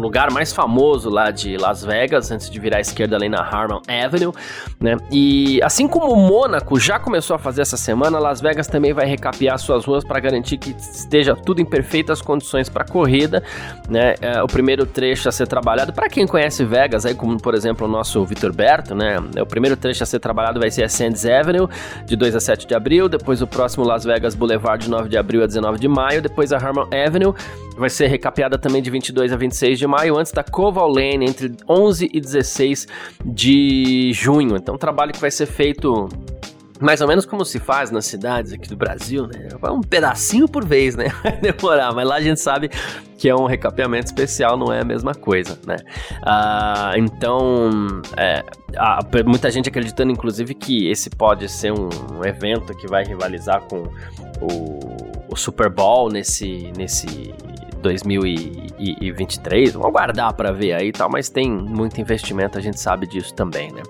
lugar 0.00 0.30
mais 0.30 0.52
famoso 0.52 1.10
lá 1.10 1.30
de 1.30 1.56
Las 1.56 1.84
Vegas, 1.84 2.30
antes 2.30 2.50
de 2.50 2.58
virar 2.58 2.78
à 2.78 2.80
esquerda 2.80 3.16
ali 3.16 3.28
na 3.28 3.40
Harmon 3.40 3.80
Avenue, 3.86 4.32
né? 4.80 4.96
E 5.10 5.60
assim 5.62 5.86
como 5.88 6.14
Mônaco 6.16 6.78
já 6.78 6.98
começou 6.98 7.36
a 7.36 7.38
fazer 7.38 7.62
essa 7.62 7.76
semana, 7.76 8.18
Las 8.18 8.40
Vegas 8.40 8.66
também 8.66 8.92
vai 8.92 9.06
recapear 9.06 9.58
suas 9.58 9.84
ruas 9.84 10.04
para 10.04 10.20
garantir 10.20 10.58
que 10.58 10.70
esteja 10.70 11.34
tudo 11.34 11.60
em 11.60 11.64
perfeitas 11.64 12.22
condições 12.22 12.68
para 12.68 12.84
corrida, 12.84 13.42
né? 13.88 14.14
É, 14.20 14.42
o 14.42 14.46
primeiro 14.46 14.86
trecho 14.86 15.28
a 15.28 15.32
ser 15.32 15.46
trabalhado, 15.46 15.92
para 15.92 16.08
quem 16.08 16.26
conhece 16.26 16.64
Vegas, 16.64 17.04
aí 17.04 17.14
como 17.14 17.40
por 17.40 17.54
exemplo 17.54 17.86
o 17.86 17.90
nosso 17.90 18.24
Vitor 18.24 18.52
Berto, 18.52 18.94
né? 18.94 19.18
O 19.40 19.46
primeiro 19.46 19.76
trecho 19.76 20.02
a 20.02 20.06
ser 20.06 20.18
trabalhado 20.18 20.60
vai 20.60 20.70
ser 20.70 20.84
a 20.84 20.88
Sands 20.88 21.24
Avenue, 21.24 21.68
de 22.06 22.16
2 22.16 22.36
a 22.36 22.40
7 22.40 22.66
de 22.66 22.74
abril, 22.74 23.08
depois 23.08 23.42
o 23.42 23.46
próximo 23.46 23.84
Las 23.84 24.04
Vegas 24.04 24.34
Boulevard, 24.34 24.82
de 24.82 24.90
9 24.90 25.08
de 25.08 25.16
abril 25.16 25.42
a 25.42 25.46
19 25.46 25.78
de 25.78 25.88
maio, 25.88 26.22
depois 26.22 26.52
a 26.52 26.56
Harmon 26.56 26.86
Avenue, 26.92 27.34
vai 27.76 27.88
ser 27.88 28.08
recapeada 28.08 28.58
também 28.58 28.82
de 28.82 28.90
22 28.90 29.32
a 29.32 29.36
26 29.36 29.78
de 29.78 29.86
maio, 29.88 30.18
antes 30.18 30.32
da 30.32 30.44
Koval 30.44 30.88
Lane, 30.88 31.26
entre 31.26 31.56
11 31.68 32.10
e 32.12 32.20
16 32.20 32.86
de 33.24 34.12
junho. 34.12 34.56
Então, 34.56 34.74
um 34.74 34.78
trabalho 34.78 35.12
que 35.12 35.20
vai 35.20 35.30
ser 35.30 35.46
feito 35.46 36.08
mais 36.80 37.00
ou 37.00 37.08
menos 37.08 37.26
como 37.26 37.44
se 37.44 37.58
faz 37.58 37.90
nas 37.90 38.06
cidades 38.06 38.52
aqui 38.52 38.68
do 38.68 38.76
Brasil, 38.76 39.26
né? 39.26 39.48
Um 39.70 39.80
pedacinho 39.80 40.48
por 40.48 40.64
vez, 40.64 40.94
né? 40.94 41.08
Vai 41.22 41.36
demorar, 41.36 41.92
mas 41.92 42.06
lá 42.06 42.16
a 42.16 42.20
gente 42.20 42.40
sabe 42.40 42.70
que 43.16 43.28
é 43.28 43.34
um 43.34 43.46
recapeamento 43.46 44.06
especial, 44.06 44.56
não 44.56 44.72
é 44.72 44.80
a 44.80 44.84
mesma 44.84 45.14
coisa, 45.14 45.58
né? 45.66 45.76
Ah, 46.22 46.92
então, 46.96 48.00
é, 48.16 48.44
há 48.76 49.00
muita 49.26 49.50
gente 49.50 49.68
acreditando, 49.68 50.12
inclusive, 50.12 50.54
que 50.54 50.88
esse 50.88 51.10
pode 51.10 51.48
ser 51.48 51.72
um, 51.72 51.88
um 52.16 52.24
evento 52.24 52.72
que 52.76 52.86
vai 52.86 53.04
rivalizar 53.04 53.60
com 53.62 53.82
o, 54.40 54.78
o 55.28 55.36
Super 55.36 55.68
Bowl 55.68 56.08
nesse, 56.08 56.72
nesse 56.76 57.34
2023. 57.80 59.72
Vamos 59.72 59.88
aguardar 59.88 60.34
para 60.34 60.52
ver 60.52 60.72
aí 60.74 60.88
e 60.88 60.92
tal, 60.92 61.08
mas 61.10 61.28
tem 61.28 61.50
muito 61.50 62.00
investimento, 62.00 62.58
a 62.58 62.60
gente 62.60 62.78
sabe 62.80 63.06
disso 63.06 63.34
também, 63.34 63.72
né? 63.72 63.82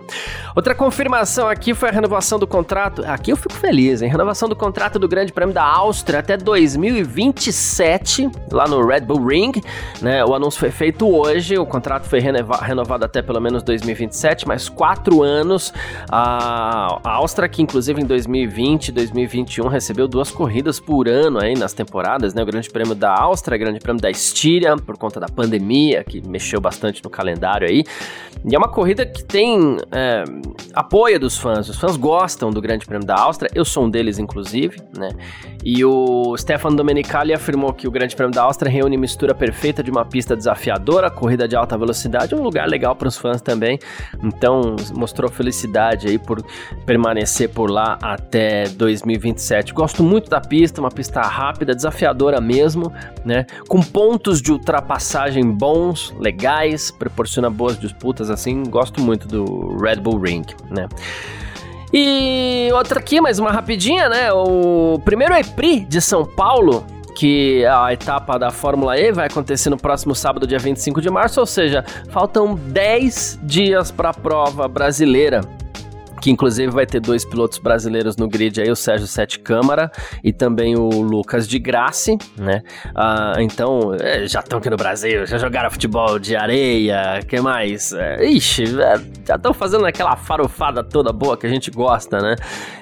Outra 0.55 0.75
confirmação 0.75 1.49
aqui 1.49 1.75
foi 1.75 1.89
a 1.89 1.93
renovação 1.93 2.39
do 2.39 2.47
contrato. 2.47 3.05
Aqui 3.07 3.33
eu 3.33 3.37
fico 3.37 3.55
feliz, 3.55 4.03
hein? 4.03 4.09
Renovação 4.09 4.49
do 4.49 4.57
contrato 4.57 4.99
do 4.99 5.09
Grande 5.09 5.33
Prêmio 5.33 5.55
da 5.55 5.65
Áustria 5.65 6.21
até 6.21 6.37
2027, 6.37 8.29
lá 8.53 8.67
no 8.67 8.85
Red 8.87 9.01
Bull 9.03 9.25
Ring, 9.25 9.53
né? 10.01 10.25
O 10.25 10.35
anúncio 10.35 10.61
foi 10.61 10.71
feito 10.71 11.09
hoje, 11.09 11.59
o 11.59 11.67
contrato 11.67 12.05
foi 12.05 12.21
renovado 12.21 13.05
até 13.05 13.23
pelo 13.23 13.41
menos 13.41 13.63
2027, 13.63 14.47
mais 14.47 14.69
quatro 14.69 15.23
anos. 15.23 15.73
A, 16.11 16.99
Áustria, 17.05 17.49
que 17.49 17.63
inclusive 17.63 18.01
em 18.01 18.07
2020 18.07 18.89
e 18.89 18.93
2021 18.93 19.69
recebeu 19.69 20.07
duas 20.07 20.31
corridas 20.31 20.79
por 20.81 21.09
ano 21.09 21.41
aí 21.41 21.55
nas 21.55 21.73
temporadas, 21.73 22.35
né? 22.35 22.43
O 22.43 22.47
Grande 22.47 22.69
Prêmio 22.71 22.95
da 22.95 23.13
Áustria, 23.13 23.57
Grande 23.59 23.81
Prêmio 23.89 24.03
da 24.03 24.11
Estíria, 24.11 24.77
por 24.77 24.99
conta 24.99 25.19
da 25.19 25.27
pandemia, 25.27 26.05
que 26.05 26.27
mexeu 26.29 26.61
bastante 26.61 27.03
no 27.03 27.09
calendário 27.09 27.67
aí. 27.67 27.85
E 28.45 28.55
é 28.55 28.59
uma 28.59 28.69
corrida 28.69 29.05
que 29.05 29.25
tem 29.25 29.79
é, 29.91 30.25
apoio 30.73 31.19
dos 31.19 31.37
fãs. 31.37 31.69
Os 31.69 31.79
fãs 31.79 31.97
gostam 31.97 32.51
do 32.51 32.61
Grande 32.61 32.87
Prêmio 32.87 33.07
da 33.07 33.17
Áustria. 33.17 33.51
Eu 33.55 33.65
sou 33.65 33.85
um 33.85 33.91
deles, 33.91 34.19
inclusive, 34.19 34.77
né? 34.97 35.09
E 35.65 35.85
o 35.85 36.37
Stefano 36.37 36.77
Domenicali 36.77 37.33
afirmou 37.33 37.73
que 37.73 37.89
o 37.89 37.91
Grande 37.91 38.15
Prêmio 38.15 38.33
da 38.33 38.43
Áustria 38.43 38.71
reúne 38.71 38.97
mistura 38.97 39.35
perfeita 39.35 39.83
de 39.83 39.91
uma 39.91 40.05
pista 40.05 40.37
desafiadora, 40.37 41.11
corrida 41.11 41.49
de 41.49 41.57
alta 41.57 41.77
velocidade, 41.77 42.35
um 42.35 42.43
lugar 42.43 42.69
legal 42.69 42.95
para 42.95 43.09
os 43.09 43.17
fãs 43.17 43.41
também. 43.41 43.79
Então, 44.23 44.77
mostrou 44.95 45.31
felicidade 45.31 46.09
aí 46.09 46.19
por 46.19 46.43
permanecer 46.87 47.49
por 47.49 47.71
lá 47.71 47.99
até 48.01 48.69
2027. 48.69 49.75
Gosto 49.75 50.03
muito 50.03 50.31
da 50.31 50.41
pista, 50.41 50.81
uma 50.81 50.91
pista 50.91 51.21
rápida, 51.23 51.75
desafiadora 51.75 52.41
mesmo, 52.41 52.93
né? 53.25 53.47
Com 53.69 53.83
pontos 53.83 54.41
de 54.41 54.51
ultrapassagem 54.51 55.45
bons, 55.51 56.15
legais, 56.19 56.91
proporciona 56.91 57.51
boas 57.51 57.79
disputas 57.79 58.31
assim. 58.31 58.63
Gosto 58.63 58.99
muito 59.01 59.29
do 59.29 59.77
Red 59.77 59.97
Bull 59.97 60.19
Ring, 60.19 60.45
né? 60.71 60.89
E 61.93 62.71
outra 62.73 62.99
aqui, 62.99 63.21
mais 63.21 63.39
uma 63.39 63.53
rapidinha, 63.53 64.09
né? 64.09 64.33
O 64.33 64.99
primeiro 65.05 65.35
EPRI 65.35 65.81
de 65.81 66.01
São 66.01 66.25
Paulo 66.25 66.85
que 67.15 67.67
a 67.67 67.93
etapa 67.93 68.39
da 68.39 68.51
Fórmula 68.51 68.97
E 68.97 69.11
vai 69.11 69.27
acontecer 69.27 69.69
no 69.69 69.77
próximo 69.77 70.15
sábado, 70.15 70.47
dia 70.47 70.59
25 70.59 71.01
de 71.01 71.11
março, 71.11 71.41
ou 71.41 71.47
seja, 71.47 71.85
faltam 72.11 72.55
10 72.55 73.41
dias 73.43 73.91
para 73.91 74.11
a 74.11 74.15
prova 74.15 74.69
brasileira 74.69 75.41
que 76.21 76.31
inclusive 76.31 76.71
vai 76.71 76.87
ter 76.87 77.01
dois 77.01 77.25
pilotos 77.25 77.59
brasileiros 77.59 78.17
no 78.17 78.29
grid 78.29 78.61
aí, 78.61 78.71
o 78.71 78.77
Sérgio 78.77 79.07
Sete 79.07 79.39
Câmara 79.39 79.91
e 80.23 80.33
também 80.33 80.77
o 80.77 80.89
Lucas 81.03 81.47
de 81.49 81.59
Grace, 81.59 82.17
né? 82.37 82.63
Ah, 82.95 83.35
então, 83.39 83.95
é, 84.01 84.27
já 84.27 84.41
estão 84.41 84.59
aqui 84.59 84.71
no 84.71 84.77
Brasil, 84.77 85.27
já 85.27 85.39
jogaram 85.39 85.71
futebol 85.71 86.19
de 86.19 86.37
areia, 86.37 87.21
que 87.27 87.41
mais? 87.41 87.93
É, 87.93 88.25
ixi, 88.25 88.65
é, 88.65 89.01
já 89.27 89.37
estão 89.37 89.53
fazendo 89.53 89.87
aquela 89.87 90.17
farofada 90.17 90.83
toda 90.83 91.13
boa 91.13 91.37
que 91.37 91.47
a 91.47 91.51
gente 91.51 91.71
gosta, 91.71 92.19
né? 92.19 92.37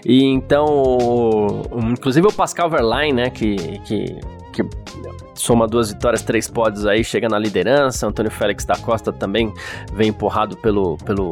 E 0.05 0.25
então, 0.25 1.63
inclusive 1.93 2.27
o 2.27 2.33
Pascal 2.33 2.71
Verlaine, 2.71 3.13
né, 3.13 3.31
que, 3.31 3.57
que, 3.81 4.21
que 4.53 4.63
soma 5.37 5.67
duas 5.67 5.93
vitórias, 5.93 6.23
três 6.23 6.49
pódios 6.49 6.87
aí, 6.87 7.05
chega 7.05 7.29
na 7.29 7.39
liderança. 7.39 8.07
Antônio 8.07 8.31
Félix 8.31 8.65
da 8.65 8.77
Costa 8.77 9.13
também 9.13 9.53
vem 9.93 10.09
empurrado 10.09 10.57
pelo, 10.57 10.97
pelo 10.99 11.31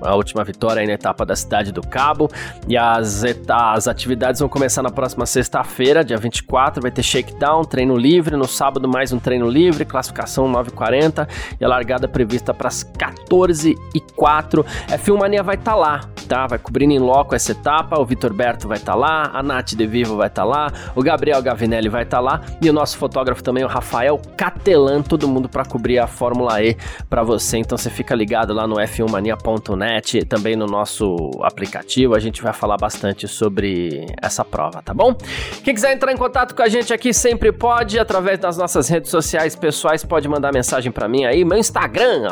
a 0.00 0.14
última 0.14 0.44
vitória 0.44 0.80
aí 0.80 0.86
na 0.86 0.92
etapa 0.92 1.24
da 1.24 1.34
Cidade 1.34 1.72
do 1.72 1.80
Cabo. 1.80 2.30
E 2.68 2.76
as, 2.76 3.22
as 3.48 3.88
atividades 3.88 4.40
vão 4.40 4.48
começar 4.48 4.82
na 4.82 4.90
próxima 4.90 5.26
sexta-feira, 5.26 6.04
dia 6.04 6.16
24. 6.16 6.82
Vai 6.82 6.90
ter 6.90 7.02
shakedown, 7.02 7.64
treino 7.64 7.96
livre. 7.96 8.36
No 8.36 8.46
sábado, 8.46 8.88
mais 8.88 9.12
um 9.12 9.18
treino 9.18 9.48
livre, 9.48 9.84
classificação 9.84 10.50
9h40. 10.52 11.28
E 11.60 11.64
a 11.64 11.68
largada 11.68 12.06
prevista 12.06 12.52
para 12.52 12.68
as 12.68 12.84
14h04. 12.84 14.64
A 14.92 14.98
Filmania 14.98 15.42
vai 15.42 15.54
estar 15.56 15.72
tá 15.72 15.76
lá, 15.76 16.00
tá? 16.28 16.46
Vai 16.46 16.58
cobrindo 16.58 16.92
em 16.92 16.98
loco 16.98 17.34
essa 17.34 17.52
etapa. 17.52 17.98
O 17.98 18.04
Vitor 18.04 18.32
Berto 18.32 18.68
vai 18.68 18.78
estar 18.78 18.92
tá 18.92 18.98
lá, 18.98 19.30
a 19.32 19.42
Nath 19.42 19.74
De 19.74 19.86
Vivo 19.86 20.16
vai 20.16 20.28
estar 20.28 20.42
tá 20.42 20.48
lá, 20.48 20.72
o 20.94 21.02
Gabriel 21.02 21.42
Gavinelli 21.42 21.88
vai 21.88 22.02
estar 22.02 22.18
tá 22.18 22.22
lá 22.22 22.40
e 22.60 22.68
o 22.68 22.72
nosso 22.72 22.98
fotógrafo 22.98 23.33
também, 23.42 23.64
o 23.64 23.68
Rafael 23.68 24.20
Catelan. 24.36 25.02
Todo 25.02 25.26
mundo 25.26 25.48
para 25.48 25.64
cobrir 25.64 25.98
a 25.98 26.06
Fórmula 26.06 26.62
E 26.62 26.76
para 27.08 27.22
você. 27.22 27.58
Então 27.58 27.76
você 27.76 27.90
fica 27.90 28.14
ligado 28.14 28.52
lá 28.52 28.66
no 28.66 28.76
f1mania.net 28.76 30.04
internet, 30.04 30.24
também 30.24 30.56
no 30.56 30.66
nosso 30.66 31.30
aplicativo. 31.42 32.14
A 32.14 32.18
gente 32.18 32.42
vai 32.42 32.52
falar 32.52 32.76
bastante 32.76 33.26
sobre 33.26 34.06
essa 34.20 34.44
prova, 34.44 34.82
tá 34.82 34.92
bom? 34.92 35.14
Quem 35.62 35.74
quiser 35.74 35.92
entrar 35.92 36.12
em 36.12 36.16
contato 36.16 36.54
com 36.54 36.62
a 36.62 36.68
gente 36.68 36.92
aqui 36.92 37.12
sempre 37.12 37.52
pode, 37.52 37.98
através 37.98 38.38
das 38.38 38.56
nossas 38.56 38.88
redes 38.88 39.10
sociais 39.10 39.56
pessoais, 39.56 40.04
pode 40.04 40.28
mandar 40.28 40.52
mensagem 40.52 40.92
para 40.92 41.08
mim 41.08 41.24
aí, 41.24 41.44
meu 41.44 41.58
Instagram, 41.58 42.28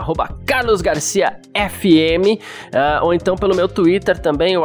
carlosgarciafm, 0.46 1.32
uh, 2.34 3.04
ou 3.04 3.14
então 3.14 3.36
pelo 3.36 3.54
meu 3.54 3.68
Twitter 3.68 4.18
também, 4.18 4.56
o 4.56 4.64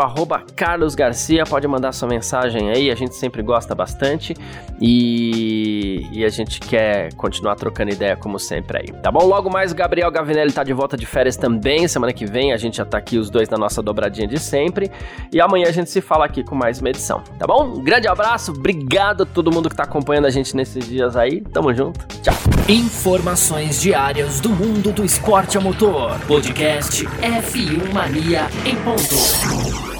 carlosgarcia, 0.55 1.43
pode 1.45 1.67
mandar 1.67 1.91
sua 1.91 2.07
mensagem 2.07 2.69
aí, 2.69 2.91
a 2.91 2.95
gente 2.95 3.15
sempre 3.15 3.41
gosta 3.41 3.73
bastante 3.73 4.33
e, 4.81 6.07
e 6.11 6.25
a 6.27 6.31
gente 6.31 6.59
quer 6.59 7.13
continuar 7.13 7.55
trocando 7.55 7.91
ideia 7.91 8.15
como 8.15 8.37
sempre 8.39 8.79
aí, 8.79 9.01
tá 9.01 9.11
bom? 9.11 9.25
Logo 9.25 9.49
mais 9.49 9.71
o 9.71 9.75
Gabriel 9.75 10.11
Gavinelli 10.11 10.51
tá 10.51 10.63
de 10.63 10.73
volta 10.73 10.95
de 10.97 11.05
férias 11.05 11.35
também, 11.35 11.87
semana 11.87 12.13
que 12.13 12.25
vem 12.25 12.53
a 12.53 12.57
gente 12.57 12.77
já 12.77 12.85
tá 12.85 12.97
aqui 12.97 13.17
os 13.17 13.29
dois 13.29 13.49
na 13.49 13.57
nossa 13.57 13.81
dobradinha 13.81 14.27
de 14.27 14.39
sempre. 14.39 14.91
E 15.31 15.41
amanhã 15.41 15.67
a 15.67 15.71
gente 15.71 15.89
se 15.89 16.01
fala 16.01 16.25
aqui 16.25 16.43
com 16.43 16.55
mais 16.55 16.79
uma 16.79 16.89
edição, 16.89 17.23
tá 17.39 17.47
bom? 17.47 17.81
Grande 17.81 18.07
abraço, 18.07 18.51
obrigado 18.51 19.23
a 19.23 19.25
todo 19.25 19.51
mundo 19.51 19.69
que 19.69 19.75
tá 19.75 19.83
acompanhando 19.83 20.25
a 20.25 20.29
gente 20.29 20.55
nesses 20.55 20.87
dias 20.87 21.15
aí. 21.15 21.41
Tamo 21.41 21.73
junto. 21.73 22.05
Tchau. 22.21 22.35
Informações 22.67 23.81
diárias 23.81 24.39
do 24.39 24.49
mundo 24.49 24.91
do 24.91 25.03
esporte 25.03 25.57
a 25.57 25.61
motor. 25.61 26.19
Podcast 26.27 27.05
F1 27.05 27.93
Mania 27.93 28.47
em 28.65 28.75
ponto. 28.77 29.96